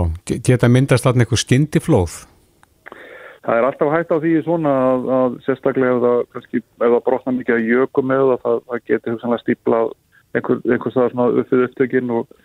[0.49, 2.19] geta myndast alltaf einhver skyndiflóð?
[3.45, 7.01] Það er alltaf hægt á því svona að, að sérstaklega ef það, kannski, ef það
[7.07, 9.79] brotna mikið að jökum með það, það getur hugsanlega stípla
[10.35, 12.37] einhver, einhver staðar svona uppið upptökin og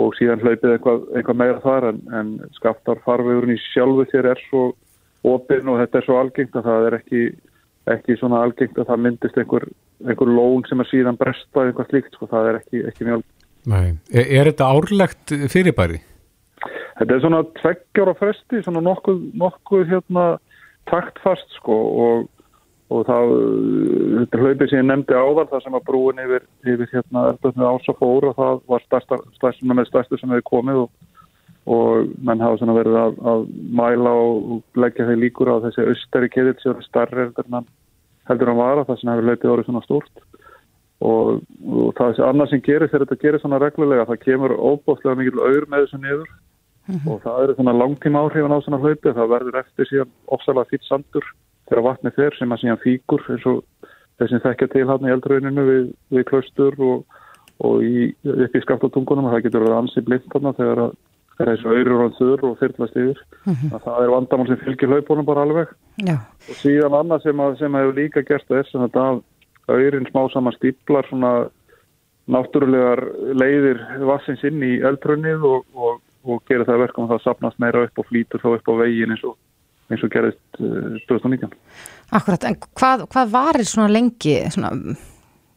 [0.00, 4.64] og síðan hlaupið eitthvað, eitthvað meira þar en, en skaftarfarvegurinn í sjálfu þér er svo
[5.24, 7.22] opinn og þetta er svo algengt að það er ekki,
[7.94, 9.68] ekki svona algengt að það myndist einhver,
[10.02, 13.24] einhver lón sem er síðan bresta eitthvað slíkt, sko, það er ekki, ekki mjög
[13.64, 13.94] Nei.
[14.12, 16.02] Er, er þetta árlegt fyrirbæri?
[16.98, 20.26] Þetta er svona tveggjára fresti, svona nokkuð, nokkuð hérna
[20.90, 22.26] taktfast sko og
[22.92, 23.16] og þá,
[24.20, 28.36] þetta hlaupið sem ég nefndi áðan það sem að brúin yfir, yfir hérna ásafóru og
[28.38, 30.90] það var stærsta, stærsta með stærstu sem hefði komið og,
[31.74, 33.46] og menn hafa svona verið að, að
[33.80, 37.26] mæla og leggja þeir líkur á þessi austari keðil sem er starri
[38.28, 40.24] heldur hann var að það sem hefur hlaupið orðið svona stort
[41.04, 45.18] og, og það er annað sem gerir þegar þetta gerir svona reglulega það kemur óbústlega
[45.20, 47.10] mikil auður með þessu niður mm -hmm.
[47.12, 50.88] og það eru svona langtíma áhrifan á svona hlaupið það verður eftir síðan ofsalega fýtt
[50.88, 51.26] sandur
[51.68, 53.64] þegar vatni fer sem að síðan fíkur eins og
[54.18, 57.04] þessum þekkja til hann í eldröðinu við, við klaustur og,
[57.60, 60.92] og í, upp í skaftatungunum og það getur verið ansi blind þarna þegar að
[61.34, 63.82] það er þessu auður og þurr og fyrtlast yfir mm -hmm.
[63.84, 65.68] það er vandamál sem fylgir hlaupunum bara alveg
[65.98, 66.16] Já.
[66.48, 69.04] og síðan annað sem, að, sem hefur líka gert þess að þetta
[69.68, 71.32] auðurinn smá saman stíplar svona
[72.28, 73.00] náttúrulegar
[73.36, 77.84] leiðir vassins inn í eldröðinu og, og, og gerir það verkum að það sapnast meira
[77.84, 79.36] upp og flýtur þá upp á veginn eins og
[79.92, 80.40] eins og gerðist
[81.08, 81.50] 2019.
[81.52, 84.72] Eh, Akkurat, en hvað, hvað varir svona lengi, svona,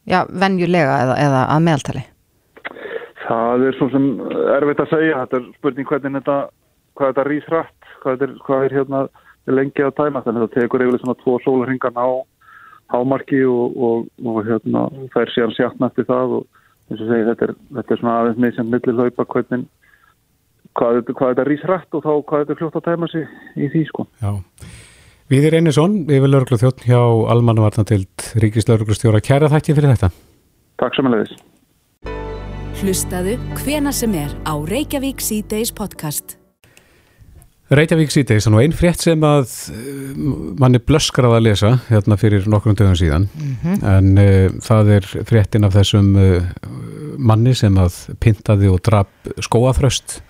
[0.08, 2.04] já, venjulega eða, eða að meðaltali?
[3.28, 4.06] Það er svona sem
[4.56, 6.36] erfitt að segja, þetta er spurning hvernig þetta,
[6.96, 9.02] hvað þetta rýs rætt, hvað er, hvað er hérna
[9.48, 12.08] lengi að tæma, þannig að þetta tekur eiginlega svona tvo sólarhingan á
[12.92, 16.46] hámarki og, og, og hérna fær síðan sjátna eftir það og
[16.88, 19.66] eins og segi þetta er, þetta er svona aðeins með sem millir hlaupa hvernig
[20.78, 23.26] hvað, hvað þetta rýs rætt og þá hvað þetta er fljótt að tæma sig
[23.60, 24.06] í því sko.
[24.22, 24.32] Já,
[25.28, 27.00] Viðir Einarsson, yfir lauruglu þjótt hjá
[27.34, 29.20] Almannavarnatild Ríkislauruglustjóra.
[29.20, 30.08] Kæra þætti fyrir þetta.
[30.80, 31.34] Takk samanlegis.
[32.78, 36.36] Hlustaðu hvena sem er á Reykjavík C-Days podcast.
[37.74, 40.20] Reykjavík síðdeis, þannig einn frétt sem að uh,
[40.62, 43.26] manni blöskar að lesa hérna fyrir nokkrum dögum síðan.
[43.82, 46.46] En uh, það er fréttin af þessum uh,
[47.18, 49.10] manni sem að pintaði og drap
[49.42, 50.20] skóafröst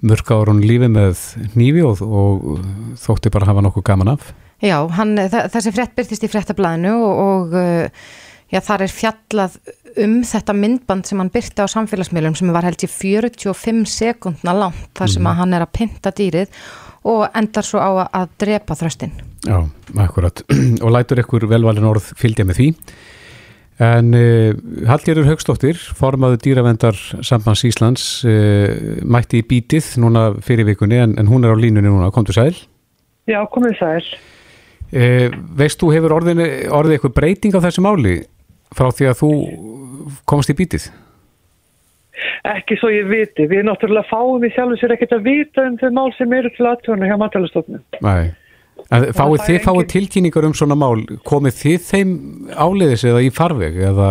[0.00, 1.20] mörg ára hún lífi með
[1.60, 4.32] nýfi og, og þótti bara hafa nokkuð gaman af.
[4.64, 7.54] Já, hann, þessi frétt byrtist í fréttablaðinu og, og
[8.52, 9.56] já, þar er fjallað
[10.00, 14.90] um þetta myndband sem hann byrti á samfélagsmiðlum sem var held í 45 sekundna langt
[14.94, 15.30] þar sem Mhm.
[15.32, 16.48] að hann er að pynta dýrið
[17.10, 19.10] og endar svo á að, drepa þröstin.
[19.46, 19.56] Já,
[19.96, 20.42] akkurat
[20.84, 22.68] og lætur ykkur velvalin orð fylgja með því
[23.80, 24.52] en uh,
[24.90, 31.30] Hallgerður Haugstóttir formaður dýravendar sambands Íslands uh, mætti í bítið núna fyrir vikunni en, en
[31.30, 32.52] hún er á línunni núna, komdu sæl
[33.30, 34.04] Já, komið sæl.
[34.92, 38.18] uh, Veist þú hefur orðin, orðið eitthvað breyting á þessu máli
[38.76, 39.30] frá því að þú
[40.30, 40.90] komst í bítið?
[42.44, 43.46] Ekki svo ég viti.
[43.48, 46.68] Við náttúrulega fáum við sjálfur sér ekkert að vita um þau mál sem eru til
[46.68, 47.82] aðtjónu hjá matalastofnum.
[48.04, 48.30] Nei
[48.90, 52.12] En fáið þið er fáið engin- tilkynningar um svona mál komið þið þeim
[52.56, 54.08] áleiðis eða í farveg eða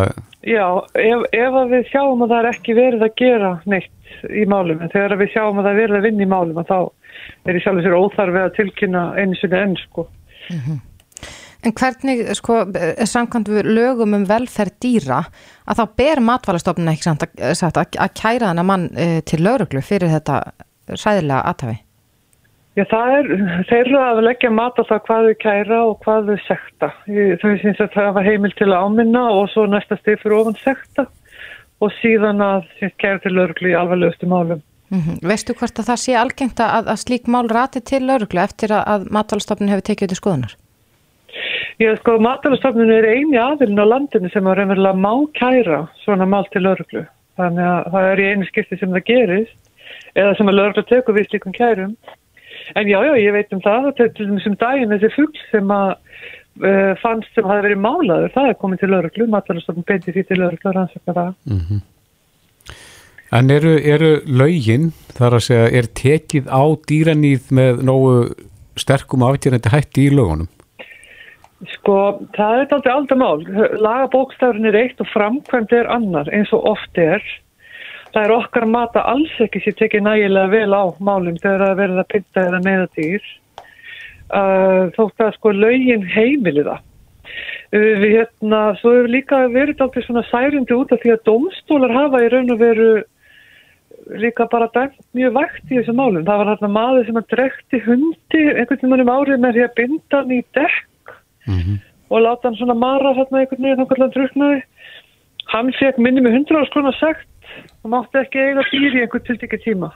[0.47, 4.45] Já, ef, ef að við sjáum að það er ekki verið að gera neitt í
[4.47, 7.49] málum, en þegar við sjáum að það er verið að vinna í málum, að þá
[7.49, 10.05] er í sjálfur sér óþarfi að tilkynna einu sinni enn, sko.
[11.65, 15.25] En hvernig, sko, eh, samkvæmt við lögum um velferð dýra
[15.67, 19.41] að þá ber matvælastofnun ekki samt að, sagt, að, að kæra þennan mann uh, til
[19.43, 20.39] lauruglu fyrir þetta
[20.95, 21.75] sæðilega aðtafi?
[22.79, 23.29] Já, það er
[23.67, 26.89] þeirra að leggja mat á það hvað þau kæra og hvað þau sekta.
[27.41, 30.57] Þau syns að það hafa heimil til að áminna og svo næsta stið fyrir ofan
[30.61, 31.07] sekta
[31.83, 34.63] og síðan að syns kæra til lauruglu í alvarlegustu málum.
[34.89, 38.73] Mm Veistu hvort að það sé algengt að, að slík mál rati til lauruglu eftir
[38.73, 40.21] að, matvælastofnun hefur tekið út í
[41.79, 41.95] skoðunar?
[41.95, 46.45] Já, sko, matalastofnun er eini aðilin á landinu sem að raunverulega má kæra svona mál
[46.51, 47.05] til lauruglu.
[47.39, 49.55] Þannig að það er í einu skipti sem það gerist
[50.15, 51.95] eða sem að lauruglu tekur við slíkum kærum.
[52.75, 55.71] En já, já, ég veit um það, til til dæmis um daginn þessi fugl sem
[55.71, 55.95] að
[56.59, 60.41] uh, fannst sem hafi verið málaður, það er komið til lauruglu, matalastofnun beinti því til
[60.41, 61.33] lauruglu að rannsaka það.
[63.39, 68.13] En eru, eru lögin, þar að segja, er tekið á dýranýð með nógu
[68.79, 70.49] sterkum afgjörandi hætti í lögunum?
[71.67, 71.95] Sko,
[72.37, 73.41] það er aldrei aldrei mál.
[73.83, 77.23] Lagabókstafurinn er eitt og framkvæmd er annar eins og oft er.
[78.13, 81.81] Það er okkar að mata alls ekki sér tekið nægilega vel á málum þegar það
[81.81, 83.27] verður að pynta eða meða dýr.
[84.29, 86.81] Uh, þótt að sko lögin heimili það.
[87.75, 91.95] Uh, við hérna, svo hefur líka verið aldrei svona særindi út af því að domstólar
[91.97, 92.91] hafa í raun og veru
[94.19, 96.23] líka bara dæmt mjög vægt í þessum málum.
[96.23, 99.75] Það var hérna maður sem að drekti hundi einhvern veginn um árið með því að
[99.81, 100.85] binda hann í dekk
[102.09, 104.61] og láta hann svona mara þarna einhvern veginn þannig að hann druknaði.
[105.49, 107.27] Hann fekk minni með 100 árs konar sagt
[107.83, 109.89] og mátti ekki eiga dýr í einhvern tiltekki tíma.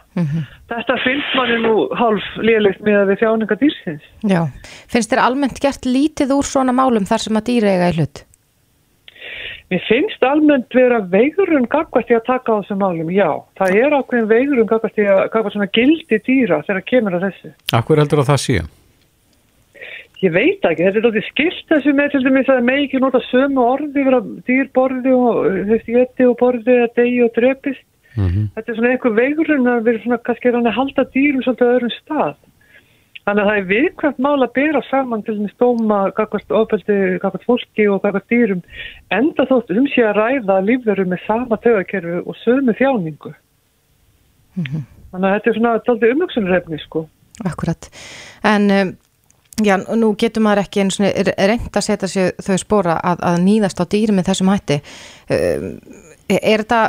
[0.72, 4.06] Þetta finnst manni nú hálf lélikt með að við þjáninga dýrsins.
[4.30, 4.42] Já.
[4.90, 8.24] Finnst þér almennt gert lítið úr svona málum þar sem að dýra eiga í hlut?
[9.72, 13.30] Mér finnst almennt vera veigurinn gagvart í að taka á þessum málum, já.
[13.58, 17.54] Það er ákveðin veigurinn gagvart í að gagvart svona gildi dýra þegar kemur að þessu.
[17.74, 18.58] Akkur heldur að það sé?
[20.24, 23.20] Ég veit ekki, þetta er alltaf skilt þessu með til dæmis að með ekki nota
[23.28, 27.84] sömu orði vera dýr borði og geti og borði að degi og drepist.
[28.14, 31.94] Þetta er svona einhver veigurinn að vera svona kannski rann að halda dýrum svolítið öðrum
[31.98, 32.36] stað.
[33.24, 37.46] Þannig að það er viðkvæmt mál að bera saman til dæmis dóma gagvart ofbeldi, gagvart
[37.48, 38.64] fólki og gagvart dýrum
[39.16, 43.34] enda þótt um sé að ræða lífveru með sama tögakerfi og sömu þjáningu.
[44.56, 47.08] Þannig að þetta er svona alltaf umhugsunarefni sko.
[47.48, 47.90] Akkurat.
[48.46, 48.92] En um,
[49.62, 53.38] já, nú getur maður ekki eins og reynd að setja sig þau spóra að, að
[53.44, 54.80] nýðast á dýri með þessum hætti.
[55.30, 55.68] Um,
[56.34, 56.82] er þetta,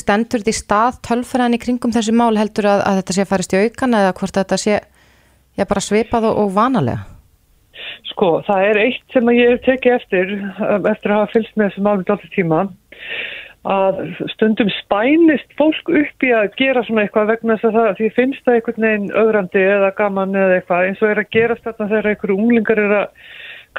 [0.00, 3.30] stendur þetta í stað tölfræðin í kringum þessi mál heldur að, að þetta sé að
[3.30, 7.06] farist í aukan eða hvort þetta sé já, bara svipað og, og vanalega?
[8.10, 10.32] Sko, það er eitt sem ég hef tekið eftir,
[10.66, 12.64] um, eftir að hafa fylgst með þessum málum alltaf tíma,
[13.68, 13.98] að
[14.32, 18.44] stundum spænist fólk upp í að gera svona eitthvað vegna þess að það, því finnst
[18.46, 22.08] það einhvern veginn öðrandi eða gaman eða eitthvað, eins og er að gerast þarna þegar
[22.12, 23.26] einhverju unglingar er að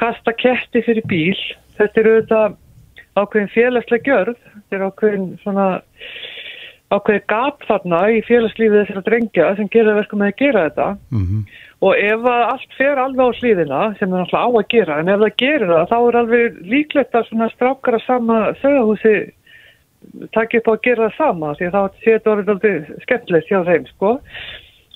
[0.01, 1.39] kasta ketti fyrir bíl.
[1.79, 2.59] Þetta er auðvitað
[3.17, 5.65] ákveðin félagslega gjörð, þetta er ákveðin svona
[6.91, 10.87] ákveðin gap þarna í félagslífið þessara drengja sem gera verkum með að gera þetta.
[11.81, 15.09] Og ef að allt fer alveg á hlýðina, sem er náttúrulega á að gera, en
[15.09, 19.15] ef það gerir það, þá er alveg líklegt að svona strákar að sama sögahúsi
[20.35, 23.51] takja upp á að gera það sama, því að þá sé þetta orðið aldrei skemmtilegt
[23.51, 24.13] hjá þeim, sko.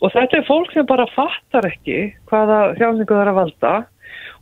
[0.01, 1.99] og þetta er fólk sem bara fattar ekki
[2.29, 3.75] hvaða þjáningu það er að valda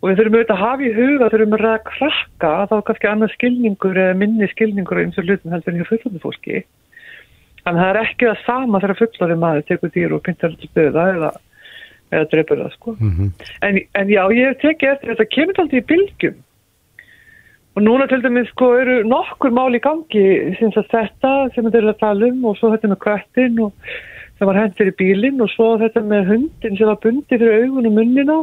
[0.03, 3.09] og við þurfum auðvitað að hafa í huga þurfum að krakka að þá er kannski
[3.09, 6.63] annað skilningur eða minni skilningur eins og hlutum heldur en hjá fullandi fólki
[7.63, 11.05] að það er ekki það sama þegar fullari maður tekur dýr og pyntar til döða
[11.13, 11.29] eða,
[12.11, 13.29] eða dreipur það sko Mm -hmm.
[13.67, 16.37] en, en já, ég hef tekið eftir þetta kemur alltaf í bylgjum
[17.75, 20.25] og núna til dæmis sko eru nokkur mál í gangi
[20.69, 23.93] að þetta sem þeir eru að tala um og svo þetta með kvættin og
[24.37, 27.89] sem var hendur í bílinn og svo þetta með hundin sem var bundið fyrir augun
[27.89, 28.39] og munnin á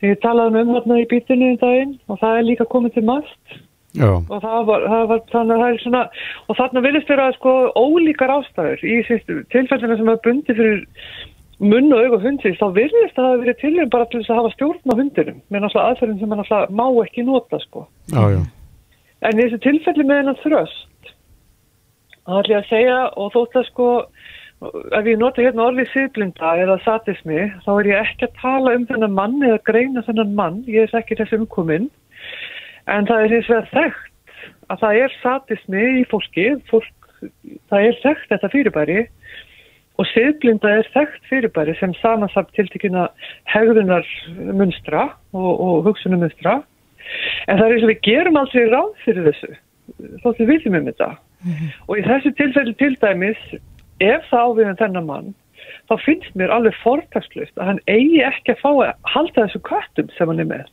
[0.00, 3.04] sem ég talaði um þarna í bítinu um daginn og það er líka komið til
[3.10, 3.58] mast
[4.30, 6.02] og það var, það var þannig að það er svona
[6.46, 8.96] og þarna vilist vera sko ólíkar ástæður í
[9.52, 10.84] tilfellina sem er bundið fyrir
[11.60, 14.40] munn og auga hundsins þá virðist að það hafi verið tilhjörn bara til þess að
[14.40, 15.40] hafa stjórn á hundinum.
[15.48, 17.86] Með náttúrulega aðferðin sem hann náttúrulega má ekki nota sko.
[18.14, 18.40] Já, já.
[19.28, 20.86] en í þessu tilfelli með hennan þröst
[22.30, 23.88] þá ætlum ég að segja og þótt að sko
[24.98, 28.86] ef ég nota hérna orðið síðblinda eða satismi þá er ég ekki að tala um
[28.90, 30.62] þennan mann eða greina þennan mann.
[30.68, 31.88] Ég er ekki þessi umkominn.
[32.90, 34.34] En það er hins vegar þekkt
[34.70, 36.46] að það er satismi í fólki.
[36.70, 37.08] Fólk,
[37.72, 39.00] það er þekkt þetta fyrirbæri
[40.00, 43.08] og siðblinda er þekkt fyrirbæri sem samansamt tiltekina
[43.52, 44.06] hegðunar
[44.56, 46.60] munstra og, og hugsunum munstra
[47.46, 49.52] en það er eins og við gerum aldrei ráð fyrir þessu
[50.22, 51.10] þóttu við viðum um þetta.
[51.88, 53.40] Og í þessu tilfelli til dæmis
[54.00, 55.32] ef það áviðum þennan mann
[55.90, 60.12] þá finnst mér alveg fortakslust að hann eigi ekki að fá að halda þessu köttum
[60.16, 60.68] sem hann er með.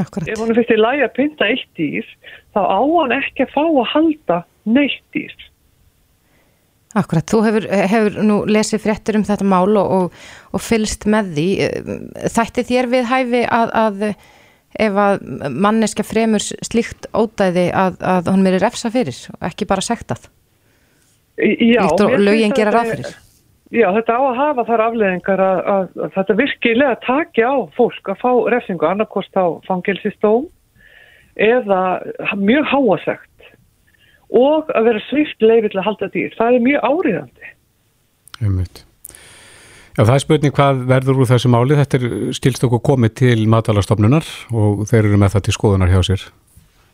[0.00, 0.28] Akkurat.
[0.28, 2.06] ef hann finnst í lagi að pynta eitt dýr
[2.54, 5.34] þá á hann ekki að fá að halda neitt dýr
[6.98, 10.22] Akkurat, þú hefur, hefur nú lesið fréttir um þetta mál og, og,
[10.52, 11.48] og fylst með því.
[12.34, 14.04] Þætti þér við hæfi að, að
[14.80, 19.84] ef að manneska fremur slíkt ódæði að, að hún meri refsa fyrir og ekki bara
[19.84, 20.28] sektað?
[21.40, 23.12] Já, Líkt og mér lögin gera ráð fyrir.
[23.72, 28.18] Já, þetta á að hafa þar afleðingar að, að, þetta virkilega taki á fólk að
[28.20, 30.44] fá refsingu annarkost á fangelsistóm
[31.40, 31.80] eða
[32.36, 33.31] mjög háasegt
[34.38, 36.32] og að vera svift leiði til að halda dýr.
[36.38, 37.52] Það er mjög áriðandi.
[38.42, 38.84] Einmitt.
[39.92, 41.76] Já, það er spurning hvað verður úr þessu máli.
[41.76, 46.00] Þetta er skilst okkur komið til matalastofnunar og þeir eru með það til skoðunar hjá
[46.08, 46.26] sér.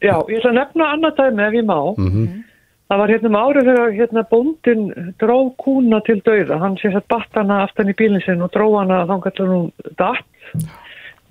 [0.02, 1.80] Já, ég ætla að nefna annað dæmi ef ég má.
[1.94, 2.44] Mm
[2.88, 4.84] Það var hérna um árið þegar hérna bóndin
[5.20, 6.56] dró kúna til dauða.
[6.62, 9.66] Hann sé að batt hana aftan í bílinn sinn og dró hana þangar til hún
[10.00, 10.54] datt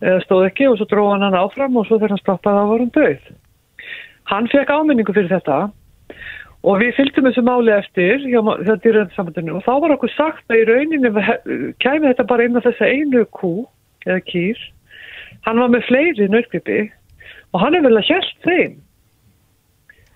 [0.06, 2.70] eða stóð ekki og svo dró hann hana áfram og svo þegar hann stoppaði þá
[2.70, 3.32] var hún dauð.
[4.30, 5.58] Hann fekk áminningu fyrir þetta
[6.68, 10.62] og við fylgdum þessu máli eftir hjá þetta dýröðsambandinu og þá var okkur sagt að
[10.62, 11.12] í rauninni
[11.84, 13.54] kæmi þetta bara inn á þessa einu kú
[14.08, 14.60] eða kýr.
[15.46, 16.82] Hann var með fleiri nördgripi
[17.54, 18.76] og hann er vel að hjælt þeim.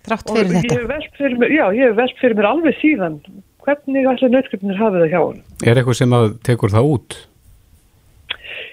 [0.07, 0.79] Þrátt Og fyrir ég þetta.
[0.79, 3.19] hef velt fyrir mér, já, ég hef velt fyrir mér alveg síðan
[3.61, 5.43] hvernig allir nöttskripnir hafið það hjá hann.
[5.61, 7.17] Er eitthvað sem að tekur það út?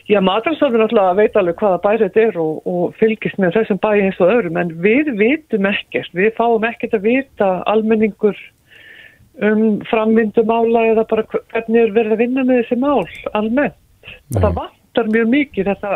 [0.08, 3.98] Já, matarstofnir náttúrulega veit alveg hvaða bæri þetta er og, og fylgist með þessum bæi
[4.06, 8.38] eins og öðrum, en við vitum ekkert, við fáum ekkert að vita almenningur
[9.44, 13.04] um framvindumála eða bara hver- hvernig er verið að vinna með þessi mál
[13.36, 13.76] almennt.
[14.08, 14.40] Nei.
[14.40, 15.92] Það vantar mjög mikið þetta,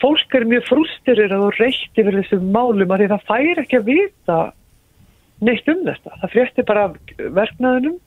[0.00, 4.40] fólk er mjög frústirir og reykt yfir þessum málum að það fær ekki að vita
[5.44, 6.16] neitt um þetta.
[6.24, 6.96] Það frétti bara af
[7.36, 8.00] verknaðinum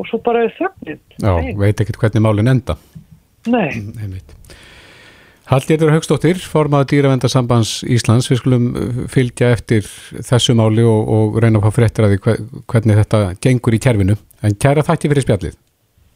[0.00, 1.00] og svo bara er þögnin.
[1.20, 1.54] Já, Nei.
[1.60, 2.80] veit ekkert hvernig málin enda.
[3.50, 3.68] Nei.
[4.00, 4.34] Einmitt.
[5.44, 9.84] Hallgerður Haugstóttir, formaður dýravendarsambands Íslands, við skulum uh, fylgja eftir
[10.24, 13.80] þessu máli og, og reyna að fá fréttir að því hve- hvernig þetta gengur í
[13.84, 14.16] kerfinu.
[14.44, 15.58] En kæra þætti fyrir spjallið.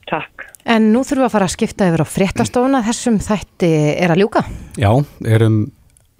[0.08, 0.46] Takk.
[0.68, 2.80] En nú þurfum við að fara að skipta yfir á fréttastofuna.
[2.86, 3.70] Þessum þætti
[4.00, 4.42] er að ljúka.
[4.80, 4.90] Já,
[5.28, 5.58] erum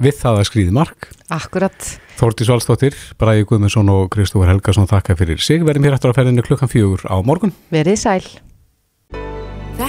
[0.05, 1.09] við það að skrýði mark.
[1.33, 1.89] Akkurat.
[2.19, 5.65] Þórtís Valstóttir, Bræði Guðmundsson og Kristófur Helgason þakka fyrir sig.
[5.65, 7.53] Verðum hér eftir að ferðinu klukkan fjögur á morgun.
[7.73, 8.21] Verið sæl.